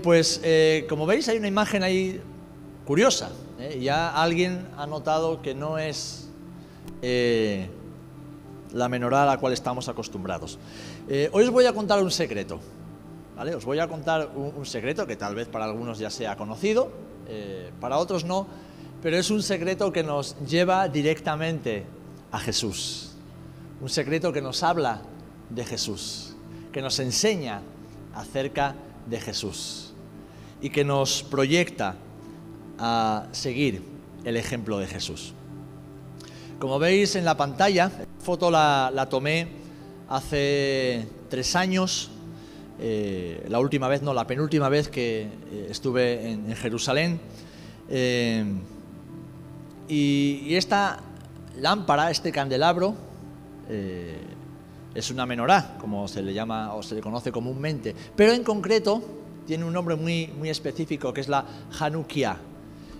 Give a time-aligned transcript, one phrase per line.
[0.00, 2.20] Pues eh, como veis hay una imagen ahí
[2.86, 3.30] curiosa.
[3.58, 3.80] ¿eh?
[3.82, 6.28] Ya alguien ha notado que no es
[7.02, 7.68] eh,
[8.72, 10.58] la menorá a la cual estamos acostumbrados.
[11.32, 12.60] hoy os voy a contar un secreto.
[13.36, 13.54] ¿vale?
[13.54, 16.90] Os voy a contar un, un secreto que tal vez para algunos ya sea conocido,
[17.80, 18.46] para otros no,
[19.02, 21.84] pero es un secreto que nos lleva directamente
[22.30, 23.12] a Jesús.
[23.80, 25.02] Un secreto que nos habla
[25.50, 26.36] de Jesús,
[26.72, 27.62] que nos enseña
[28.14, 29.92] acerca de Jesús
[30.60, 31.96] y que nos proyecta
[32.78, 33.82] a seguir
[34.24, 35.34] el ejemplo de Jesús.
[36.58, 39.48] Como veis en la pantalla, la foto la, tomé
[40.08, 42.10] hace tres años,
[42.80, 47.20] eh, la última vez, no, la penúltima vez que eh, estuve en, Jerusalén.
[47.88, 48.44] Eh,
[49.88, 51.00] y, esta
[51.58, 52.94] lámpara, este candelabro,
[54.94, 59.02] es una menorá, como se le llama o se le conoce comúnmente, pero en concreto
[59.46, 61.44] tiene un nombre muy, muy específico que es la
[61.78, 62.38] Hanukkah.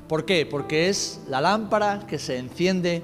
[0.09, 0.47] ¿Por qué?
[0.47, 3.03] Porque es la lámpara que se enciende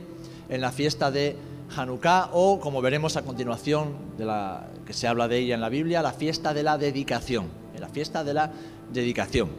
[0.49, 1.37] en la fiesta de
[1.77, 5.69] Hanukkah o, como veremos a continuación, de la, que se habla de ella en la
[5.69, 7.47] Biblia, la fiesta de la dedicación.
[7.79, 8.51] La fiesta de la
[8.93, 9.51] dedicación.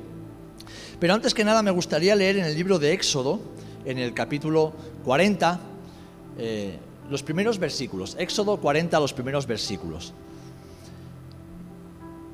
[1.00, 3.39] Pero antes que nada me gustaría leer en el libro de Éxodo,
[3.85, 4.73] en el capítulo
[5.05, 5.59] 40,
[6.38, 6.77] eh,
[7.09, 8.15] los primeros versículos.
[8.19, 10.13] Éxodo 40, los primeros versículos.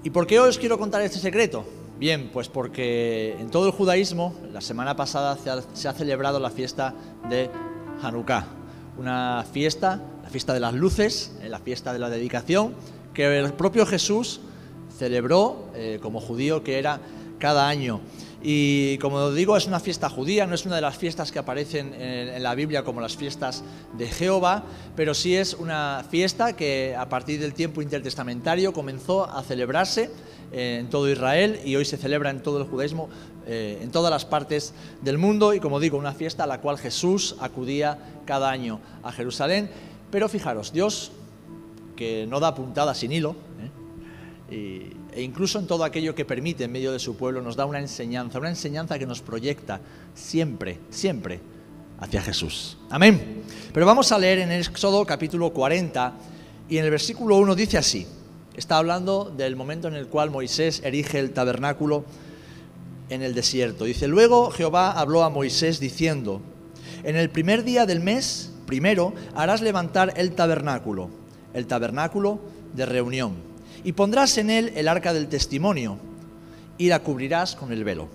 [0.03, 1.65] ¿Y por qué os quiero contar este secreto?
[1.97, 5.37] Bien, pues porque en todo el judaísmo, la semana pasada
[5.73, 6.93] se ha, celebrado la fiesta
[7.29, 7.49] de
[8.01, 8.45] Hanukkah,
[8.97, 12.75] una fiesta, la fiesta de las luces, eh, la fiesta de la dedicación,
[13.13, 14.41] que el propio Jesús
[14.97, 16.99] celebró eh, como judío que era
[17.39, 18.01] cada año.
[18.47, 21.95] Y como digo, es una fiesta judía, no es una de las fiestas que aparecen
[21.95, 23.63] en, la Biblia como las fiestas
[23.97, 24.63] de Jehová,
[24.95, 30.11] pero sí es una fiesta que a partir del tiempo intertestamentario comenzó a celebrarse
[30.51, 33.09] en todo Israel y hoy se celebra en todo el judaísmo,
[33.47, 36.77] eh, en todas las partes del mundo y como digo, una fiesta a la cual
[36.77, 39.72] Jesús acudía cada año a Jerusalén.
[40.12, 41.12] Pero fijaros, Dios,
[41.95, 43.35] que no da puntada sin hilo,
[44.51, 44.56] ¿eh?
[44.56, 47.65] y e incluso en todo aquello que permite en medio de su pueblo nos da
[47.65, 49.79] una enseñanza, una enseñanza que nos proyecta
[50.13, 51.39] siempre, siempre
[52.01, 52.77] hacia Jesús.
[52.89, 53.43] Amén.
[53.73, 56.13] Pero vamos a leer en Éxodo capítulo 40
[56.67, 58.05] y en el versículo 1 dice así,
[58.57, 62.03] está hablando del momento en el cual Moisés erige el tabernáculo
[63.07, 63.85] en el desierto.
[63.85, 66.41] Dice, luego Jehová habló a Moisés diciendo,
[67.03, 71.09] en el primer día del mes, primero, harás levantar el tabernáculo,
[71.53, 72.41] el tabernáculo
[72.73, 73.54] de reunión
[73.85, 76.00] y pondrás en él el arca del testimonio,
[76.78, 78.09] y la cubrirás con el velo.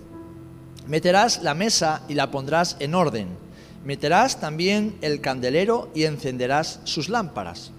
[0.85, 3.29] Meterás la mesa y la pondrás en orden.
[3.85, 7.71] Meterás también el candelero y encenderás sus lámparas.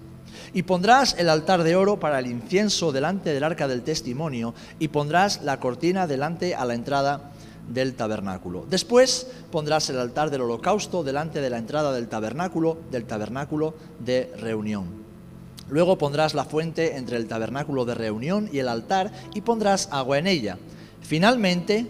[0.53, 4.87] Y pondrás el altar de oro para el incienso delante del arca del testimonio, y
[4.87, 7.31] pondrás la cortina delante a la entrada
[7.69, 8.65] del tabernáculo.
[8.67, 14.33] Después pondrás el altar del holocausto delante de la entrada del tabernáculo, del tabernáculo de
[14.39, 15.02] reunión.
[15.73, 20.19] Luego pondrás la fuente entre el tabernáculo de reunión y el altar y pondrás agua
[20.19, 20.59] en ella.
[21.01, 21.87] Finalmente,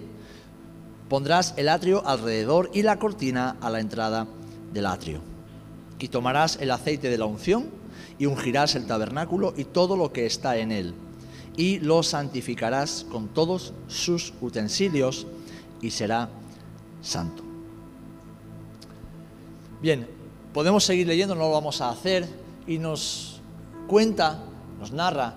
[1.10, 4.26] pondrás el atrio alrededor y la cortina a la entrada
[4.72, 5.20] del atrio.
[6.00, 7.72] Y tomarás el aceite de la unción
[8.18, 10.94] y ungirás el tabernáculo y todo lo que está en él.
[11.58, 15.28] Y lo santificarás con todos sus utensilios
[15.82, 16.30] y será
[17.02, 17.44] santo.
[19.82, 20.08] Bien,
[20.54, 22.26] podemos seguir leyendo, no lo vamos a hacer
[22.66, 23.33] y nos
[23.88, 24.44] cuenta,
[24.80, 25.36] nos narra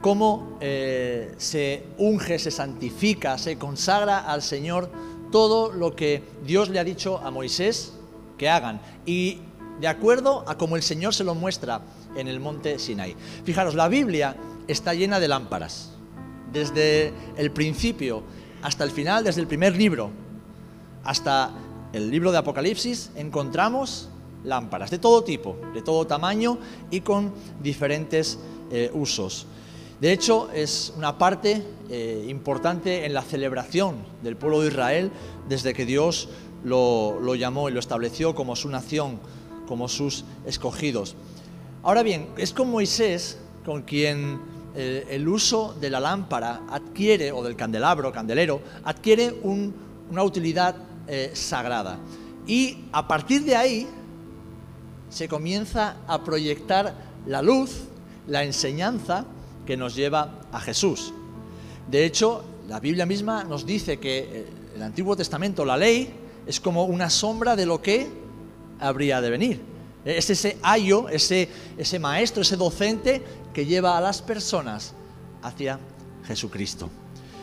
[0.00, 4.90] cómo eh, se unge, se santifica, se consagra al Señor
[5.30, 7.94] todo lo que Dios le ha dicho a Moisés
[8.38, 8.80] que hagan.
[9.06, 9.40] Y
[9.80, 11.80] de acuerdo a como el Señor se lo muestra
[12.16, 13.16] en el monte Sinai.
[13.44, 14.36] Fijaros, la Biblia
[14.68, 15.90] está llena de lámparas.
[16.52, 18.22] Desde el principio
[18.62, 20.10] hasta el final, desde el primer libro
[21.02, 21.50] hasta
[21.92, 24.08] el libro de Apocalipsis, encontramos
[24.44, 26.58] lámparas, de todo tipo, de todo tamaño
[26.90, 27.32] y con
[27.62, 28.38] diferentes
[28.70, 29.46] eh, usos.
[30.00, 35.10] De hecho, es una parte eh, importante en la celebración del pueblo de Israel
[35.48, 36.28] desde que Dios
[36.62, 39.18] lo, llamó y lo estableció como su nación,
[39.66, 41.16] como sus escogidos.
[41.82, 44.40] Ahora bien, es con Moisés con quien
[44.74, 50.76] eh, el uso de la lámpara adquiere, o del candelabro, candelero, adquiere una utilidad
[51.34, 51.98] sagrada.
[52.46, 53.86] Y a partir de ahí,
[55.14, 56.92] se comienza a proyectar
[57.26, 57.84] la luz,
[58.26, 59.24] la enseñanza
[59.64, 61.14] que nos lleva a Jesús.
[61.88, 66.12] De hecho, la Biblia misma nos dice que eh, el Antiguo Testamento, la ley,
[66.48, 68.08] es como una sombra de lo que
[68.80, 69.62] habría de venir.
[70.04, 73.22] Es ese ayo, ese, ese maestro, ese docente
[73.54, 74.94] que lleva a las personas
[75.42, 75.78] hacia
[76.26, 76.90] Jesucristo.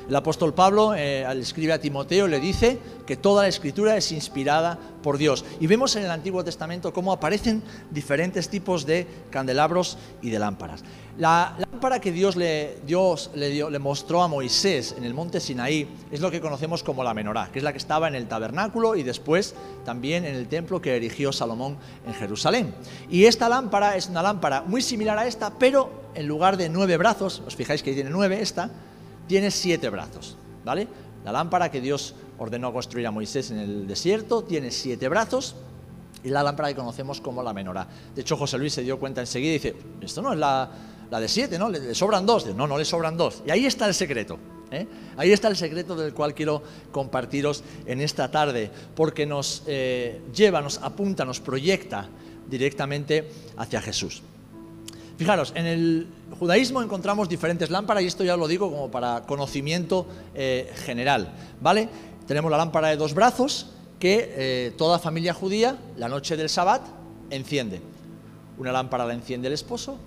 [0.07, 4.77] El apóstol Pablo eh, escribe a Timoteo le dice que toda la escritura es inspirada
[5.01, 5.45] por Dios.
[5.59, 10.83] Y vemos en el Antiguo Testamento cómo aparecen diferentes tipos de candelabros y de lámparas.
[11.17, 15.87] La lámpara que Dios le, Dios le, le mostró a Moisés en el monte Sinaí
[16.09, 18.95] es lo que conocemos como la menorá, que es la que estaba en el tabernáculo
[18.95, 22.73] y después también en el templo que erigió Salomón en Jerusalén.
[23.09, 26.97] Y esta lámpara es una lámpara muy similar a esta, pero en lugar de nueve
[26.97, 28.69] brazos, os fijáis que tiene nueve esta,
[29.31, 30.35] tiene siete brazos,
[30.65, 30.89] ¿vale?
[31.23, 35.55] La lámpara que Dios ordenó construir a Moisés en el desierto tiene siete brazos
[36.21, 37.87] y la lámpara que conocemos como la menorá.
[38.13, 40.69] De hecho, José Luis se dio cuenta enseguida y dice, esto no es la,
[41.09, 41.69] de siete, ¿no?
[41.69, 42.45] Le, sobran dos.
[42.47, 43.41] no, no le sobran dos.
[43.45, 44.37] Y ahí está el secreto.
[44.69, 44.85] ¿eh?
[45.15, 46.61] Ahí está el secreto del cual quiero
[46.91, 52.09] compartiros en esta tarde, porque nos eh, lleva, nos apunta, nos proyecta
[52.49, 54.23] directamente hacia Jesús.
[55.21, 56.07] Fijaros, en el
[56.39, 61.31] judaísmo encontramos diferentes lámparas y esto ya lo digo como para conocimiento eh, general,
[61.61, 61.89] ¿vale?
[62.25, 63.67] Tenemos la lámpara de dos brazos
[63.99, 66.81] que eh, toda familia judía la noche del Sabbat
[67.29, 67.83] enciende.
[68.57, 69.99] Una lámpara la enciende el esposo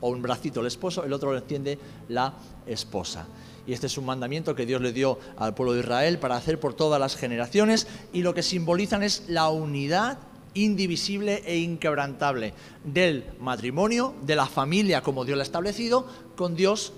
[0.00, 1.76] o un bracito el esposo, el otro lo enciende
[2.08, 2.34] la
[2.64, 3.26] esposa.
[3.66, 6.60] Y este es un mandamiento que Dios le dio al pueblo de Israel para hacer
[6.60, 10.16] por todas las generaciones y lo que simbolizan es la unidad
[10.54, 16.06] indivisible e inquebrantable del matrimonio, de la familia como Dios la ha establecido,
[16.36, 16.92] con Dios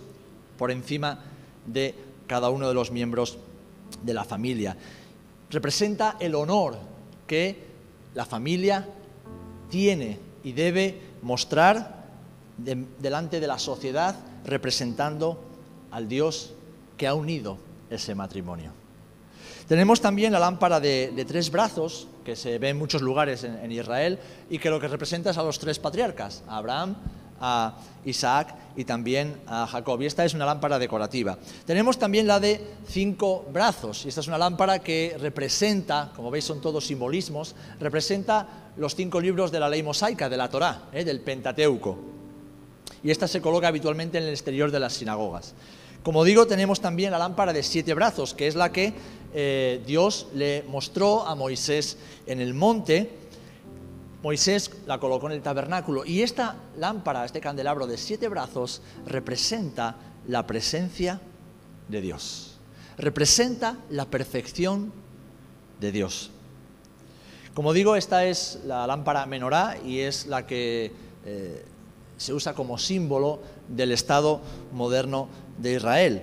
[0.58, 1.20] por encima
[1.66, 1.94] de
[2.26, 3.38] cada uno de los miembros
[4.02, 4.76] de la familia.
[5.50, 6.76] Representa el honor
[7.26, 7.64] que
[8.14, 8.86] la familia
[9.70, 12.06] tiene y debe mostrar
[12.56, 15.42] delante de la sociedad representando
[15.90, 16.54] al Dios
[16.96, 17.58] que ha unido
[17.90, 18.85] ese matrimonio.
[19.68, 24.18] Tenemos también la lámpara de, tres brazos, que se ve en muchos lugares en, Israel,
[24.48, 26.94] y que lo que representa es a los tres patriarcas, a Abraham,
[27.40, 30.00] a Isaac y también a Jacob.
[30.00, 31.36] Y esta es una lámpara decorativa.
[31.64, 34.04] Tenemos también la de cinco brazos.
[34.04, 39.20] Y esta es una lámpara que representa, como veis son todos simbolismos, representa los cinco
[39.20, 41.04] libros de la ley mosaica, de la Torá, ¿eh?
[41.04, 41.98] del Pentateuco.
[43.02, 45.54] Y esta se coloca habitualmente en el exterior de las sinagogas.
[46.06, 48.94] Como digo, tenemos también la lámpara de siete brazos, que es la que
[49.34, 51.98] eh, Dios le mostró a Moisés
[52.28, 53.10] en el monte.
[54.22, 59.96] Moisés la colocó en el tabernáculo y esta lámpara, este candelabro de siete brazos, representa
[60.28, 61.20] la presencia
[61.88, 62.60] de Dios.
[62.98, 64.92] Representa la perfección
[65.80, 66.30] de Dios.
[67.52, 70.92] Como digo, esta es la lámpara menorá y es la que
[71.24, 71.64] eh,
[72.16, 74.40] se usa como símbolo del Estado
[74.72, 76.22] moderno de Israel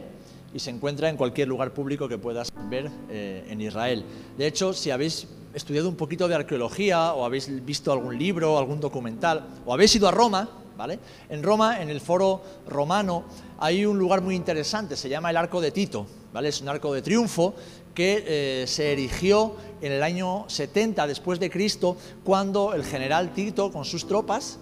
[0.53, 4.05] y se encuentra en cualquier lugar público que puedas ver eh, en Israel.
[4.37, 8.79] De hecho, si habéis estudiado un poquito de arqueología o habéis visto algún libro, algún
[8.79, 10.99] documental, o habéis ido a Roma, ¿vale?
[11.29, 13.23] En Roma, en el foro romano,
[13.59, 16.49] hay un lugar muy interesante, se llama el Arco de Tito, ¿vale?
[16.49, 17.55] Es un arco de triunfo
[17.93, 23.71] que eh, se erigió en el año 70 después de Cristo, cuando el general Tito
[23.71, 24.59] con sus tropas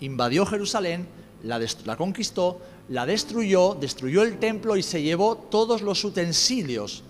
[0.00, 1.06] invadió Jerusalén,
[1.42, 7.02] la, conquistó, la destruyó, destruyó el templo y se llevó todos los utensilios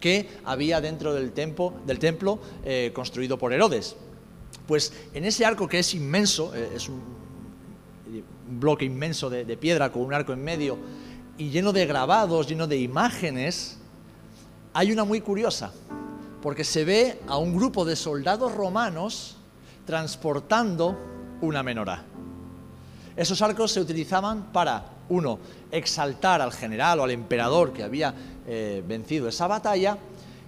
[0.00, 3.96] que había dentro del, templo, del templo eh, construido por Herodes.
[4.66, 7.00] Pues en ese arco que es inmenso, eh, es un,
[8.50, 10.78] bloque inmenso de, de piedra con un arco en medio
[11.36, 13.78] y lleno de grabados, lleno de imágenes,
[14.72, 15.72] hay una muy curiosa,
[16.42, 19.36] porque se ve a un grupo de soldados romanos
[19.86, 20.98] transportando
[21.40, 22.04] una menorá.
[23.16, 25.38] Esos arcos se utilizaban para, uno,
[25.70, 28.14] exaltar al general o al emperador que había
[28.46, 29.98] eh, vencido esa batalla,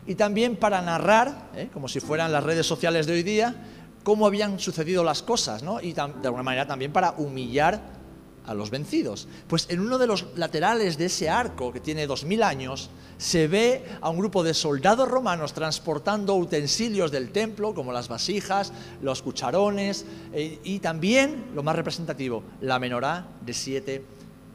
[0.06, 3.54] y también para narrar, eh, como si fueran las redes sociales de hoy día,
[4.02, 5.80] cómo habían sucedido las cosas, ¿no?
[5.80, 8.00] y de alguna manera también para humillar
[8.46, 9.28] a los vencidos.
[9.46, 13.48] Pues en uno de los laterales de ese arco, que tiene dos mil años, se
[13.48, 19.22] ve a un grupo de soldados romanos transportando utensilios del templo, como las vasijas, los
[19.22, 24.04] cucharones, eh, y también, lo más representativo, la menorá de siete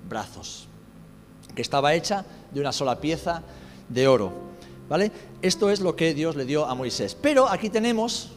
[0.07, 0.67] brazos,
[1.53, 3.43] que estaba hecha de una sola pieza
[3.89, 4.31] de oro.
[4.87, 5.11] ¿Vale?
[5.41, 7.15] Esto es lo que Dios le dio a Moisés.
[7.19, 8.29] Pero aquí tenemos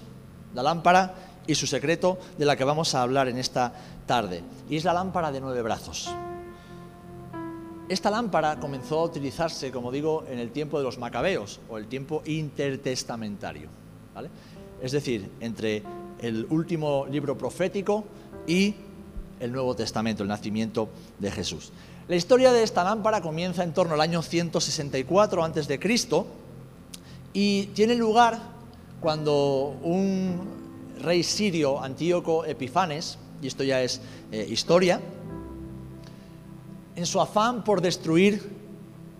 [0.55, 1.15] la lámpara
[1.47, 3.73] y su secreto de la que vamos a hablar en esta
[4.07, 6.11] tarde, y es la lámpara de nueve brazos.
[7.89, 11.87] Esta lámpara comenzó a utilizarse, como digo, en el tiempo de los macabeos o el
[11.87, 13.69] tiempo intertestamentario.
[14.83, 15.83] Es decir, entre
[16.21, 18.05] el último libro profético
[18.47, 18.75] y
[19.41, 21.73] el Nuevo Testamento, el nacimiento de Jesús.
[22.09, 25.81] La historia de esta lámpara comienza en torno al año 164 a.C.
[27.35, 28.39] y tiene lugar
[29.01, 30.41] cuando un
[31.03, 34.01] rey sirio Antíoco Epifanes, y esto ya es
[34.33, 35.01] eh, historia,
[36.97, 38.57] en su afán por destruir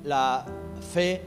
[0.05, 0.47] la
[0.93, 1.23] fe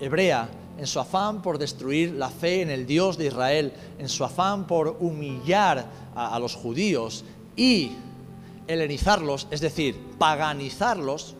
[0.00, 0.48] hebrea,
[0.78, 4.66] en su afán por destruir la fe en el Dios de Israel, en su afán
[4.66, 5.84] por humillar
[6.14, 7.24] a, a los judíos
[7.56, 7.90] y
[8.66, 11.34] helenizarlos, es decir, paganizarlos,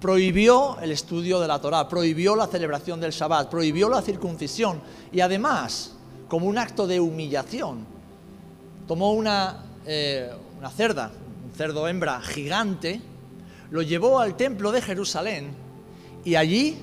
[0.00, 4.80] prohibió el estudio de la Torá, prohibió la celebración del Shabbat, prohibió la circuncisión
[5.12, 5.94] y además,
[6.28, 7.86] como un acto de humillación,
[8.86, 11.10] tomó una, eh, una cerda,
[11.44, 13.00] un cerdo hembra gigante,
[13.70, 15.50] lo llevó al templo de Jerusalén
[16.24, 16.78] y allí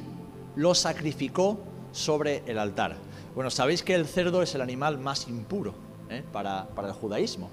[0.55, 1.59] lo sacrificó
[1.91, 2.95] sobre el altar.
[3.35, 5.73] Bueno, sabéis que el cerdo es el animal más impuro
[6.09, 6.23] ¿eh?
[6.31, 7.49] para, para, el judaísmo.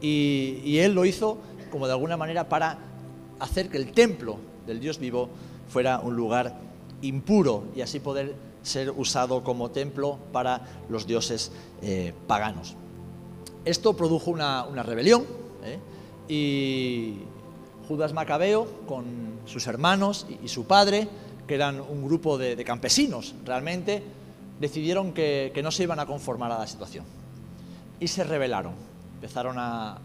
[0.00, 1.38] Y, él lo hizo
[1.70, 2.78] como de alguna manera para
[3.38, 5.28] hacer que el templo del Dios vivo
[5.68, 6.58] fuera un lugar
[7.02, 12.74] impuro y así poder ser usado como templo para los dioses eh, paganos.
[13.64, 15.24] Esto produjo una, rebelión
[15.64, 15.78] ¿eh?
[16.28, 17.18] y
[17.88, 19.04] Judas Macabeo con
[19.44, 21.08] sus hermanos y, su padre,
[21.46, 24.02] que eran un grupo de, de campesinos realmente,
[24.60, 27.04] decidieron que, que, no se iban a conformar a la situación
[28.00, 28.72] y se rebelaron.
[29.16, 29.98] Empezaron a,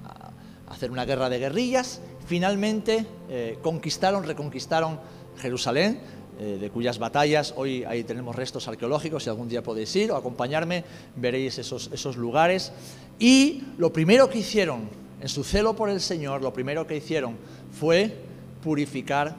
[0.68, 4.98] hacer una guerra de guerrillas finalmente eh, conquistaron, reconquistaron
[5.38, 6.00] Jerusalén,
[6.40, 10.16] eh, de cuyas batallas hoy ahí tenemos restos arqueológicos, si algún día podéis ir o
[10.16, 10.86] acompañarme,
[11.18, 12.72] veréis esos, esos lugares.
[13.20, 14.88] Y lo primero que hicieron,
[15.20, 17.36] en su celo por el Señor, lo primero que hicieron
[17.78, 18.16] fue
[18.64, 19.36] purificar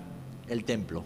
[0.49, 1.03] el templo,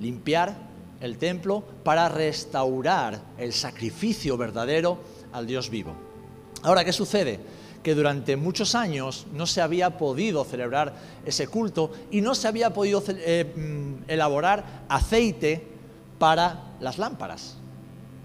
[0.00, 0.56] limpiar
[1.00, 4.98] el templo para restaurar el sacrificio verdadero
[5.32, 5.94] al Dios vivo.
[6.62, 7.38] Ahora, ¿qué sucede?
[7.82, 10.94] Que durante muchos años no se había podido celebrar
[11.24, 15.66] ese culto y no se había podido eh, elaborar aceite
[16.18, 17.56] para las lámparas.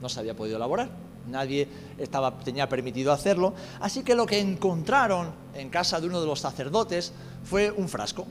[0.02, 0.90] No se había podido elaborar,
[1.30, 3.54] nadie estaba, tenía permitido hacerlo.
[3.80, 8.28] Así que lo que encontraron en casa de uno de los sacerdotes fue un frasco.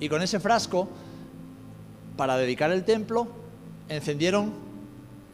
[0.00, 0.88] Y con ese frasco,
[2.16, 3.28] para dedicar el templo,
[3.88, 4.54] encendieron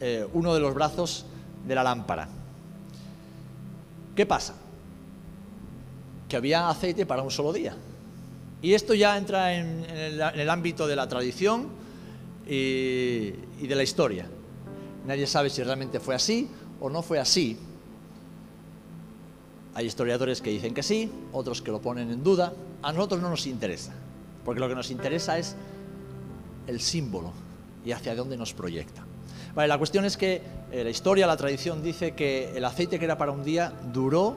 [0.01, 1.25] eh, uno de los brazos
[1.65, 2.27] de la lámpara.
[4.15, 4.53] ¿Qué pasa?
[6.27, 7.75] Que había aceite para un solo día.
[8.61, 11.67] Y esto ya entra en, el, ámbito de la tradición
[12.47, 14.27] y, y de la historia.
[15.05, 16.49] Nadie sabe si realmente fue así
[16.79, 17.57] o no fue así.
[19.75, 22.53] Hay historiadores que dicen que sí, otros que lo ponen en duda.
[22.81, 23.93] A nosotros no nos interesa,
[24.45, 25.55] porque lo que nos interesa es
[26.67, 27.31] el símbolo
[27.85, 29.03] y hacia dónde nos proyecta.
[29.55, 33.05] Vale, la cuestión es que eh, la historia, la tradición dice que el aceite que
[33.05, 34.35] era para un día duró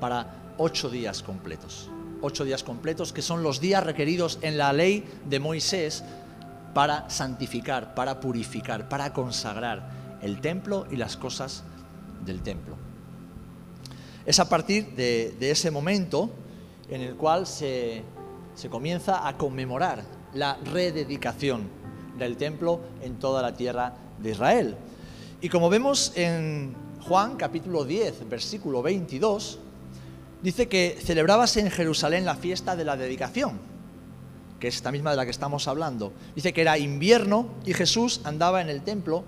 [0.00, 1.90] para ocho días completos.
[2.22, 6.02] Ocho días completos que son los días requeridos en la ley de Moisés
[6.74, 11.62] para santificar, para purificar, para consagrar el templo y las cosas
[12.24, 12.76] del templo.
[14.24, 16.30] Es a partir de, ese momento
[16.88, 18.02] en el cual se,
[18.54, 20.02] se comienza a conmemorar
[20.34, 21.68] la rededicación
[22.18, 24.76] del templo en toda la tierra de Israel.
[25.40, 26.74] Y como vemos en
[27.06, 29.60] Juan capítulo 10, versículo 22,
[30.46, 33.58] dice que celebrábase en Jerusalén la fiesta de la dedicación,
[34.60, 36.12] que es esta misma de la que estamos hablando.
[36.36, 39.24] Dice que era invierno y Jesús andaba en el templo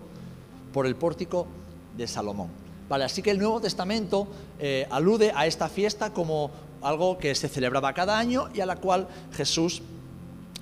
[0.72, 1.48] por el pórtico
[1.96, 2.50] de Salomón.
[2.88, 4.28] Vale, así que el Nuevo Testamento
[4.60, 8.76] eh, alude a esta fiesta como algo que se celebraba cada año y a la
[8.76, 9.82] cual Jesús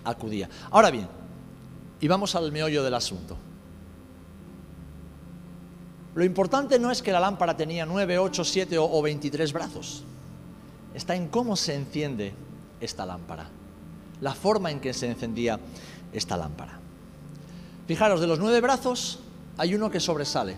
[0.05, 0.49] acudía.
[0.71, 1.07] Ahora bien,
[2.01, 3.37] y vamos al meollo del asunto.
[6.15, 10.07] Lo importante no es que la lámpara tenía 9, 8, 7 o 23 brazos
[10.97, 12.33] está en cómo se enciende
[12.81, 13.49] esta lámpara,
[14.23, 15.61] la forma en que se encendía
[16.11, 16.81] esta lámpara.
[17.87, 19.21] Fijaros, de los nueve brazos
[19.59, 20.57] hay uno que sobresale.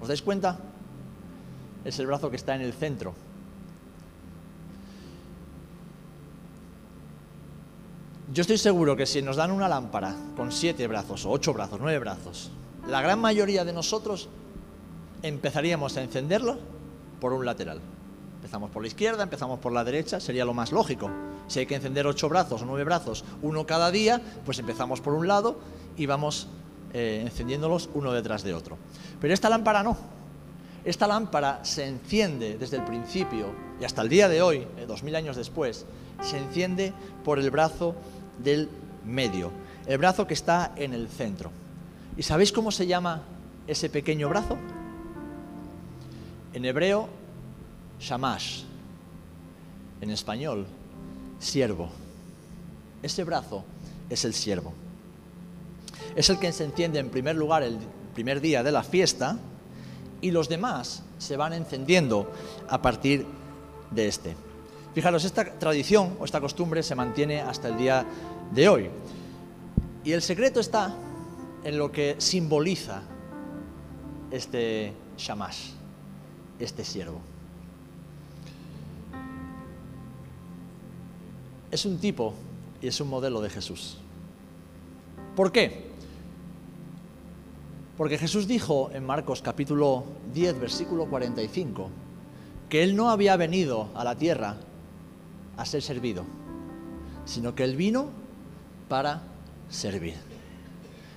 [0.00, 0.58] ¿Os dais cuenta?
[1.84, 3.14] Es el brazo que está en el centro.
[8.34, 11.78] Yo estoy seguro que si nos dan una lámpara con siete brazos, o ocho brazos,
[11.80, 12.50] nueve brazos,
[12.88, 14.28] la gran mayoría de nosotros
[15.22, 16.58] empezaríamos a encenderlo
[17.20, 17.80] por un lateral.
[18.48, 21.10] Empezamos por la izquierda, empezamos por la derecha, sería lo más lógico.
[21.48, 25.12] Si hay que encender ocho brazos o nueve brazos, uno cada día, pues empezamos por
[25.12, 25.58] un lado
[25.98, 26.48] y vamos
[26.94, 28.78] eh, encendiéndolos uno detrás de otro.
[29.20, 29.98] Pero esta lámpara no.
[30.82, 35.02] Esta lámpara se enciende desde el principio y hasta el día de hoy, eh, dos
[35.02, 35.84] mil años después,
[36.22, 36.94] se enciende
[37.26, 37.96] por el brazo
[38.42, 38.70] del
[39.04, 39.50] medio,
[39.86, 41.50] el brazo que está en el centro.
[42.16, 43.20] ¿Y sabéis cómo se llama
[43.66, 44.56] ese pequeño brazo?
[46.54, 47.17] En hebreo
[48.00, 48.62] Shamash,
[50.00, 50.66] en español,
[51.38, 51.90] siervo.
[53.02, 53.64] Ese brazo
[54.08, 54.72] es el siervo.
[56.16, 57.78] Es el que se enciende en primer lugar el
[58.14, 59.38] primer día de la fiesta
[60.20, 62.30] y los demás se van encendiendo
[62.68, 63.26] a partir
[63.90, 64.34] de este.
[64.94, 68.04] Fijaros, esta tradición o esta costumbre se mantiene hasta el día
[68.52, 68.90] de hoy.
[70.04, 70.94] Y el secreto está
[71.62, 73.02] en lo que simboliza
[74.30, 75.70] este Shamash,
[76.58, 77.20] este siervo.
[81.70, 82.34] Es un tipo
[82.80, 83.98] y es un modelo de Jesús.
[85.36, 85.88] ¿Por qué?
[87.96, 91.90] Porque Jesús dijo en Marcos capítulo 10, versículo 45,
[92.68, 94.56] que Él no había venido a la tierra
[95.56, 96.24] a ser servido,
[97.24, 98.08] sino que Él vino
[98.88, 99.22] para
[99.68, 100.14] servir.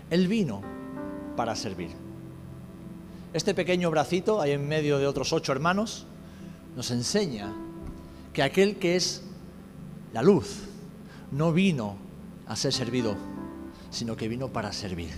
[0.10, 0.62] Él vino
[1.36, 1.92] para servir.
[3.34, 6.06] Este pequeño bracito, ahí en medio de otros ocho hermanos,
[6.76, 7.54] nos enseña
[8.34, 9.24] que aquel que es
[10.14, 10.64] la luz
[11.32, 11.96] no vino
[12.48, 13.16] a ser servido,
[13.90, 15.12] sino que vino para servir.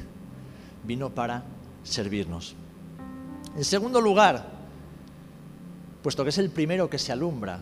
[0.83, 1.43] Vino para
[1.83, 2.55] servirnos.
[3.55, 4.47] En segundo lugar,
[6.01, 7.61] puesto que es el primero que se alumbra,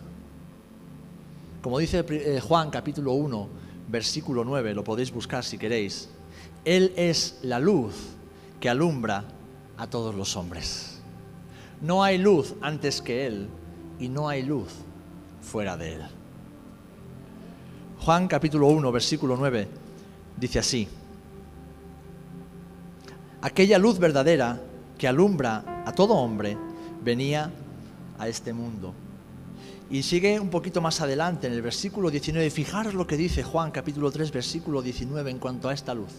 [1.62, 3.48] como dice eh, Juan capítulo 1,
[3.88, 6.10] versículo 9, lo podéis buscar si queréis,
[6.66, 7.94] Él es la luz
[8.60, 9.26] que alumbra
[9.78, 11.00] a todos los hombres.
[11.82, 13.48] No hay luz antes que Él
[14.00, 14.70] y no hay luz
[15.42, 16.21] fuera de Él.
[18.04, 19.68] Juan capítulo 1, versículo 9,
[20.36, 20.88] dice así,
[23.44, 24.60] aquella luz verdadera
[24.98, 26.58] que alumbra a todo hombre
[27.04, 27.52] venía
[28.18, 28.96] a este mundo.
[29.92, 32.50] Y sigue un poquito más adelante en el versículo 19.
[32.50, 36.12] Fijaros lo que dice Juan capítulo 3 versículo 19 en cuanto a esta luz.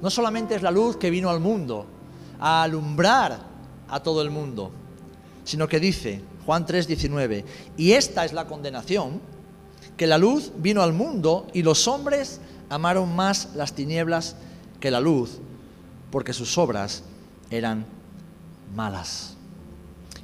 [0.00, 1.84] No solamente es la luz que vino al mundo
[2.40, 3.40] a alumbrar
[3.88, 4.70] a todo el mundo,
[5.44, 7.44] sino que dice Juan 3 19,
[7.76, 9.20] y esta es la condenación,
[10.02, 14.34] que la luz vino al mundo y los hombres amaron más las tinieblas
[14.80, 15.38] que la luz,
[16.10, 17.04] porque sus obras
[17.50, 17.86] eran
[18.74, 19.36] malas.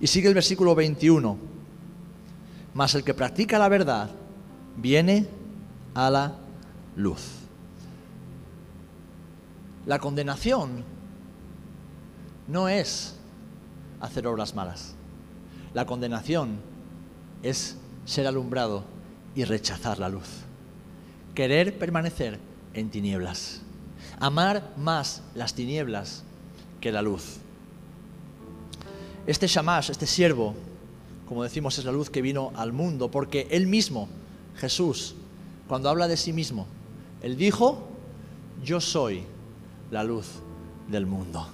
[0.01, 1.39] Y sigue el versículo 21
[2.75, 4.11] mas el que practica la verdad
[4.77, 5.29] viene
[5.95, 6.35] a la
[6.97, 7.23] luz.
[9.87, 10.83] La condenación
[12.49, 13.15] no es
[14.01, 14.97] hacer obras malas.
[15.73, 16.57] La condenación
[17.45, 17.77] es
[18.07, 18.98] ser alumbrado
[19.39, 20.27] y rechazar la luz.
[21.33, 22.41] Querer permanecer
[22.75, 23.61] en tinieblas.
[24.19, 26.25] Amar más las tinieblas
[26.81, 27.37] que la luz.
[29.29, 30.57] Este Shamash, este siervo,
[31.29, 34.09] como decimos, es la luz que vino al mundo, porque Él mismo,
[34.57, 35.15] Jesús,
[35.69, 36.67] cuando habla de sí mismo,
[37.23, 37.87] Él dijo,
[38.65, 39.23] yo soy
[39.93, 40.27] la luz
[40.89, 41.47] del mundo.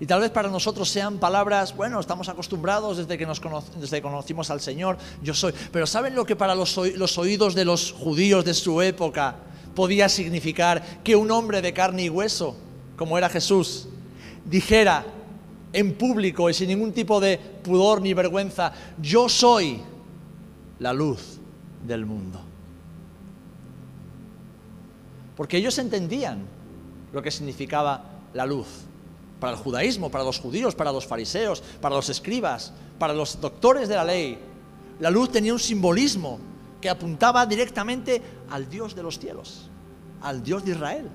[0.00, 3.40] Y tal vez para nosotros sean palabras, bueno, estamos acostumbrados desde que, nos
[3.78, 5.52] desde conocimos al Señor, yo soy.
[5.70, 9.36] Pero ¿saben lo que para los, los oídos de los judíos de su época
[9.74, 12.56] podía significar que un hombre de carne y hueso,
[12.96, 13.88] como era Jesús,
[14.46, 15.04] dijera,
[15.72, 19.80] en público y sin ningún tipo de pudor ni vergüenza, yo soy
[20.78, 21.38] la luz
[21.86, 22.40] del mundo.
[25.36, 26.40] Porque ellos entendían
[27.12, 28.66] lo que significaba la luz.
[29.40, 33.88] Para el judaísmo, para los judíos, para los fariseos, para los escribas, para los doctores
[33.88, 34.38] de la ley.
[35.00, 36.38] La luz tenía un simbolismo
[36.80, 39.70] que apuntaba directamente al Dios de los cielos,
[40.22, 41.08] al Dios de Israel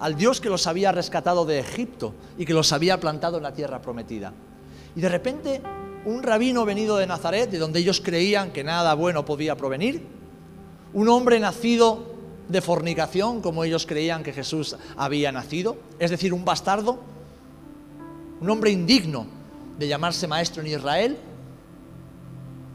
[0.00, 3.52] al Dios que los había rescatado de Egipto y que los había plantado en la
[3.52, 4.32] tierra prometida.
[4.96, 5.60] Y de repente
[6.06, 10.02] un rabino venido de Nazaret, de donde ellos creían que nada bueno podía provenir,
[10.94, 12.14] un hombre nacido
[12.48, 16.98] de fornicación, como ellos creían que Jesús había nacido, es decir, un bastardo,
[18.40, 19.26] un hombre indigno
[19.78, 21.16] de llamarse maestro en Israel,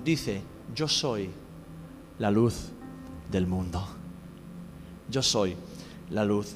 [0.03, 0.41] dice,
[0.73, 1.29] yo soy
[2.19, 2.69] la luz
[3.31, 3.85] del mundo.
[5.09, 5.55] Yo soy
[6.09, 6.55] la luz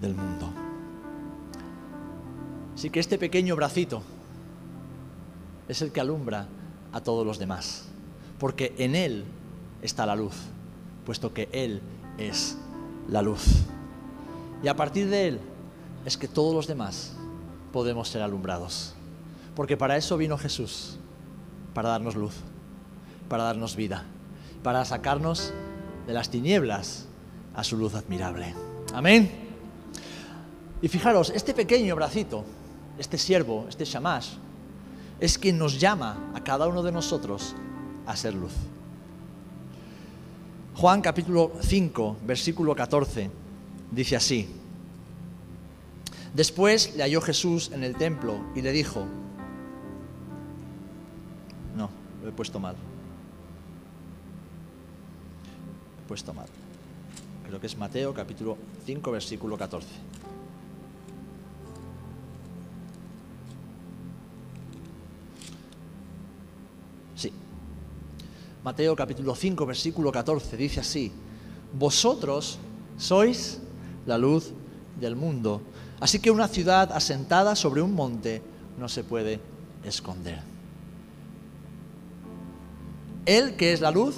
[0.00, 0.48] del mundo.
[2.74, 4.02] Así que este pequeño bracito
[5.68, 6.46] es el que alumbra
[6.92, 7.86] a todos los demás,
[8.38, 9.24] porque en Él
[9.82, 10.34] está la luz,
[11.04, 11.80] puesto que Él
[12.18, 12.56] es
[13.08, 13.44] la luz.
[14.62, 15.40] Y a partir de Él
[16.04, 17.16] es que todos los demás
[17.72, 18.94] podemos ser alumbrados,
[19.54, 20.98] porque para eso vino Jesús,
[21.74, 22.34] para darnos luz,
[23.28, 24.04] para darnos vida,
[24.62, 25.52] para sacarnos
[26.06, 27.06] de las tinieblas
[27.54, 28.54] a su luz admirable.
[28.94, 29.30] Amén.
[30.82, 32.44] Y fijaros, este pequeño bracito,
[32.98, 34.30] este siervo, este shamash,
[35.20, 37.54] es quien nos llama a cada uno de nosotros
[38.06, 38.52] a ser luz.
[40.74, 43.30] Juan capítulo 5, versículo 14,
[43.90, 44.59] dice así.
[46.34, 49.06] Después le halló Jesús en el templo y le dijo,
[51.76, 51.90] no,
[52.22, 52.76] lo he puesto mal.
[56.04, 56.46] He puesto mal.
[57.46, 59.88] Creo que es Mateo capítulo 5, versículo 14.
[68.62, 71.10] Mateo capítulo 5, versículo 14, dice así,
[71.72, 72.58] vosotros
[72.98, 73.58] sois
[74.04, 74.52] la luz
[75.00, 75.62] del mundo.
[76.00, 78.42] Así que una ciudad asentada sobre un monte
[78.78, 79.40] no se puede
[79.84, 80.40] esconder.
[83.26, 84.16] Él, que es la luz,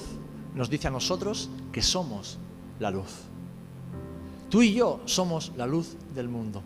[0.54, 2.38] nos dice a nosotros que somos
[2.78, 3.10] la luz.
[4.48, 6.62] Tú y yo somos la luz del mundo.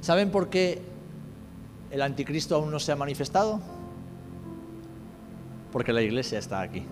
[0.00, 0.80] ¿Saben por qué
[1.90, 3.60] el anticristo aún no se ha manifestado?
[5.70, 6.84] Porque la iglesia está aquí.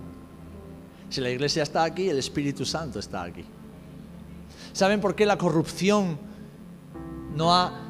[1.09, 3.45] Si la iglesia está aquí, el Espíritu Santo está aquí.
[4.79, 6.17] ¿Saben por qué la corrupción
[7.35, 7.81] no ha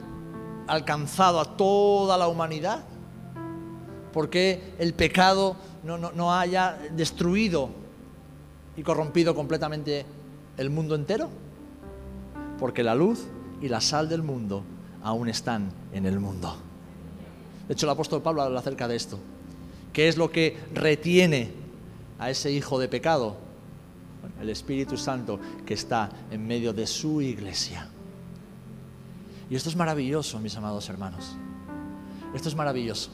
[0.66, 2.82] alcanzado a toda la humanidad?
[4.10, 7.68] ¿Por qué el pecado no, no haya destruido
[8.74, 10.06] y corrompido completamente
[10.56, 11.28] el mundo entero?
[12.58, 13.26] Porque la luz
[13.60, 14.64] y la sal del mundo
[15.02, 16.56] aún están en el mundo.
[17.66, 19.18] De hecho, el apóstol Pablo habla acerca de esto.
[19.92, 21.52] ¿Qué es lo que retiene
[22.18, 23.47] a ese hijo de pecado?
[24.40, 27.88] El Espíritu Santo que está en medio de su iglesia.
[29.50, 31.36] Y esto es maravilloso, mis amados hermanos.
[32.34, 33.10] Esto es maravilloso.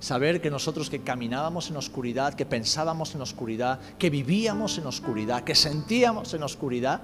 [0.00, 5.44] Saber que nosotros que caminábamos en oscuridad, que pensábamos en oscuridad, que vivíamos en oscuridad,
[5.44, 7.02] que sentíamos en oscuridad,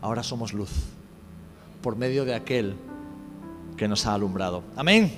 [0.00, 0.70] ahora somos luz
[1.82, 2.74] por medio de aquel
[3.76, 4.62] que nos ha alumbrado.
[4.76, 5.12] Amén.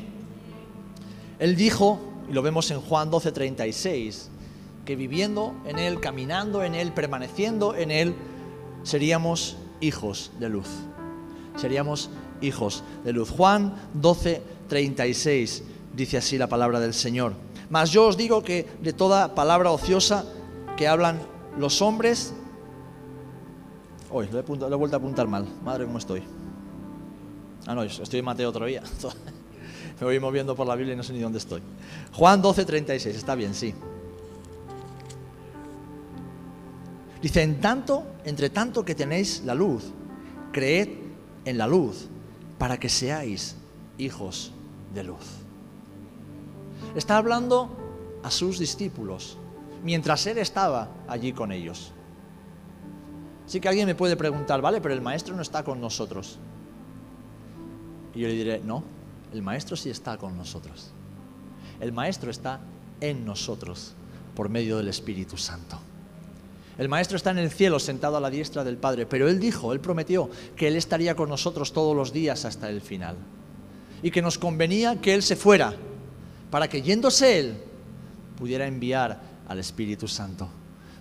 [1.39, 4.29] Él dijo, y lo vemos en Juan 12:36,
[4.85, 8.15] que viviendo en Él, caminando en Él, permaneciendo en Él,
[8.83, 10.69] seríamos hijos de luz.
[11.57, 13.31] Seríamos hijos de luz.
[13.31, 15.63] Juan 12:36
[15.95, 17.35] dice así la palabra del Señor.
[17.69, 20.25] Mas yo os digo que de toda palabra ociosa
[20.77, 21.21] que hablan
[21.59, 22.35] los hombres...
[24.11, 25.47] Hoy lo, he, vuelto a apuntar mal.
[25.63, 26.23] Madre, ¿cómo estoy?
[27.67, 28.67] Ah, no, estoy en Mateo otro.
[30.01, 31.63] Me voy moviendo por la Biblia y no sé ni dónde estoy.
[32.13, 33.73] Juan 12, 36, está bien, sí.
[37.23, 39.93] Dice, en tanto, entre tanto que tenéis la luz,
[40.53, 40.89] creed
[41.45, 42.09] en la luz
[42.59, 43.57] para que seáis
[43.99, 44.53] hijos
[44.95, 45.27] de luz.
[46.95, 47.71] Está hablando
[48.23, 49.39] a sus discípulos
[49.85, 51.93] mientras él estaba allí con ellos.
[53.47, 56.39] Sí que alguien me puede preguntar, vale, pero el maestro no está con nosotros.
[58.15, 58.83] Y yo le diré, no,
[59.33, 60.91] el Maestro sí está con nosotros.
[61.81, 62.61] El Maestro está
[63.01, 63.95] en nosotros
[64.35, 65.79] por medio del Espíritu Santo.
[66.81, 69.75] El Maestro está en el cielo sentado a la diestra del Padre, pero Él dijo,
[69.75, 73.17] Él prometió que Él estaría con nosotros todos los días hasta el final.
[74.03, 75.75] Y que nos convenía que Él se fuera,
[76.51, 77.63] para que yéndose Él
[78.39, 80.49] pudiera enviar al Espíritu Santo,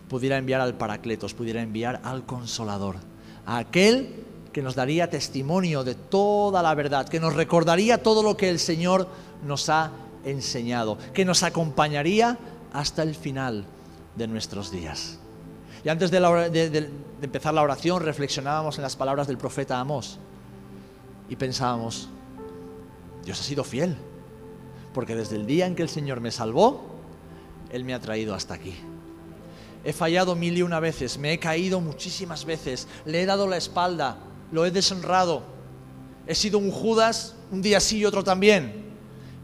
[0.10, 2.98] pudiera enviar al Paracletos, pudiera enviar al Consolador,
[3.46, 8.36] a aquel que nos daría testimonio de toda la verdad, que nos recordaría todo lo
[8.36, 9.08] que el Señor
[9.46, 9.94] nos ha
[10.26, 12.38] enseñado, que nos acompañaría
[12.74, 13.64] hasta el final
[14.18, 15.20] de nuestros días.
[15.84, 16.90] Y antes de,
[17.22, 20.18] empezar la oración reflexionábamos en las palabras del profeta Amós
[21.30, 22.10] y pensábamos,
[23.24, 23.96] Dios ha sido fiel,
[24.94, 26.86] porque desde el día en que el Señor me salvó,
[27.72, 28.76] Él me ha traído hasta aquí.
[29.86, 33.56] He fallado mil y una veces, me he caído muchísimas veces, le he dado la
[33.56, 34.18] espalda,
[34.52, 35.44] lo he deshonrado.
[36.28, 38.90] He sido un Judas un día sí y otro también.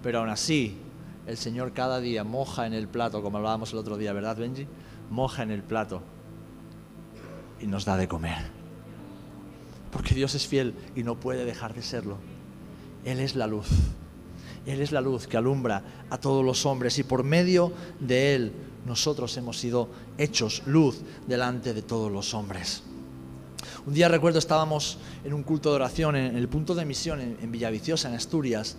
[0.03, 0.77] Pero aún así,
[1.25, 4.67] el Señor cada día moja en el plato, como hablábamos el otro día, ¿verdad, Benji?
[5.09, 6.01] Moja en el plato
[7.61, 8.37] y nos da de comer.
[9.91, 12.17] Porque Dios es fiel y no puede dejar de serlo.
[13.05, 13.67] Él es la luz.
[14.65, 18.51] Él es la luz que alumbra a todos los hombres y por medio de Él
[18.85, 22.83] nosotros hemos sido hechos luz delante de todos los hombres.
[23.85, 27.51] Un día recuerdo estábamos en un culto de oración en el punto de misión en,
[27.51, 28.75] Villaviciosa, en Asturias,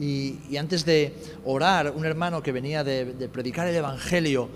[0.00, 1.14] y, antes de
[1.44, 4.48] orar, un hermano que venía de, predicar el Evangelio,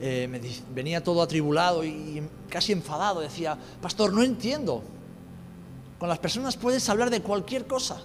[0.00, 0.40] eh, me,
[0.74, 4.82] venía todo atribulado y, casi enfadado, decía, pastor, no entiendo.
[5.98, 8.00] Con las personas puedes hablar de cualquier cosa,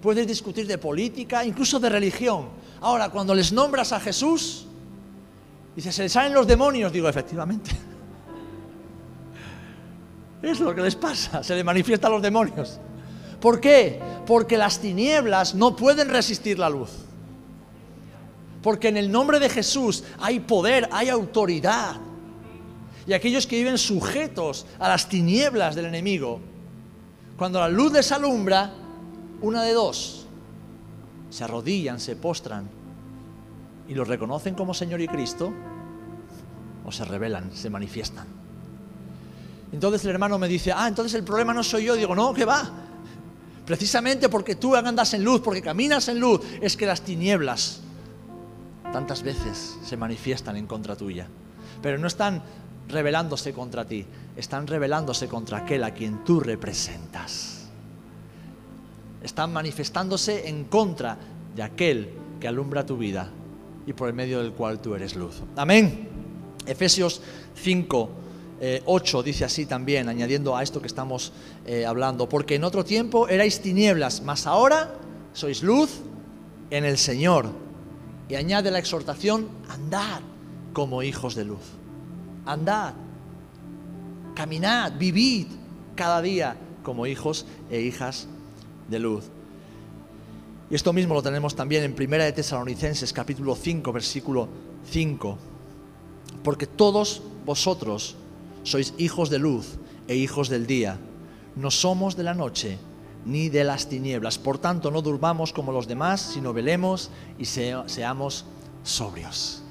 [0.00, 2.48] puedes discutir de política, incluso de religión.
[2.80, 4.66] Ahora, cuando les nombras a Jesús,
[5.74, 7.70] dice, se les salen los demonios, digo, efectivamente.
[10.42, 12.78] Es lo que les pasa, se le manifiestan los demonios.
[13.40, 14.00] ¿Por qué?
[14.26, 17.05] Porque las tinieblas no pueden resistir la luz.
[18.66, 22.00] Porque en el nombre de Jesús hay poder, hay autoridad.
[23.06, 26.40] Y aquellos que viven sujetos a las tinieblas del enemigo,
[27.36, 28.72] cuando la luz les alumbra,
[29.40, 30.26] una de dos,
[31.30, 32.68] se arrodillan, se postran
[33.86, 35.52] y lo reconocen como Señor y Cristo,
[36.84, 38.26] o se rebelan, se manifiestan.
[39.70, 41.94] Entonces el hermano me dice, ah, entonces el problema no soy yo.
[41.94, 42.68] Digo, no, que va.
[43.64, 47.82] Precisamente porque tú andas en luz, porque caminas en luz, es que las tinieblas
[48.92, 51.28] tantas veces se manifiestan en contra tuya.
[51.82, 52.42] Pero no están
[52.88, 57.68] rebelándose contra ti, están rebelándose contra aquel a quien tú representas.
[59.22, 61.18] Están manifestándose en contra
[61.54, 63.30] de aquel que alumbra tu vida
[63.86, 65.42] y por el medio del cual tú eres luz.
[65.56, 66.08] Amén.
[66.66, 67.22] Efesios
[67.54, 68.10] 5,
[68.84, 71.32] 8 eh, dice así también, añadiendo a esto que estamos
[71.64, 74.94] eh, hablando, porque en otro tiempo erais tinieblas, mas ahora
[75.32, 76.00] sois luz
[76.70, 77.65] en el Señor.
[78.28, 80.20] Y añade la exhortación, andad
[80.72, 81.62] como hijos de luz.
[82.44, 82.94] Andad,
[84.34, 85.46] caminad, vivid
[85.94, 88.28] cada día como hijos e hijas
[88.88, 89.24] de luz.
[90.68, 94.48] Y esto mismo lo tenemos también en Primera de Tesalonicenses capítulo 5, versículo
[94.90, 95.38] 5.
[96.42, 98.16] Porque todos vosotros
[98.64, 100.98] sois hijos de luz e hijos del día.
[101.54, 102.78] No somos de la noche
[103.26, 104.38] ni de las tinieblas.
[104.38, 108.46] Por tanto, no durmamos como los demás, sino velemos y seamos
[108.84, 109.62] sobrios.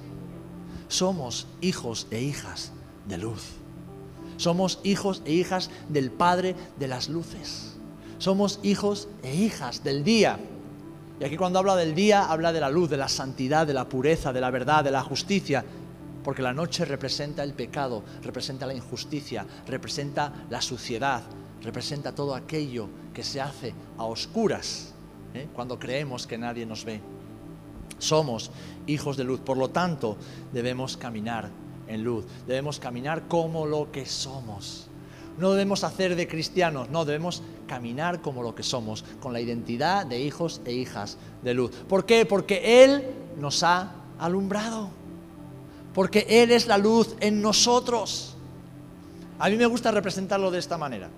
[0.89, 2.71] Somos hijos e hijas
[3.07, 3.41] de luz.
[4.37, 7.73] Somos hijos e hijas del Padre de las luces.
[8.17, 10.37] Somos hijos e hijas del día.
[11.19, 13.87] Y aquí cuando habla del día, habla de la luz, de la santidad, de la
[13.87, 15.63] pureza, de la verdad, de la justicia.
[16.23, 21.23] Porque la noche representa el pecado, representa la injusticia, representa la suciedad,
[21.61, 24.93] representa todo aquello que se hace a oscuras
[25.33, 25.47] ¿eh?
[25.55, 26.99] cuando creemos que nadie nos ve.
[27.97, 28.51] Somos
[28.85, 30.17] hijos de luz, por lo tanto
[30.51, 31.49] debemos caminar
[31.87, 34.87] en luz, debemos caminar como lo que somos.
[35.37, 40.05] No debemos hacer de cristianos, no, debemos caminar como lo que somos, con la identidad
[40.05, 41.71] de hijos e hijas de luz.
[41.87, 42.25] ¿Por qué?
[42.25, 43.03] Porque Él
[43.37, 44.89] nos ha alumbrado.
[45.93, 48.35] Porque Él es la luz en nosotros.
[49.39, 51.09] A mí me gusta representarlo de esta manera.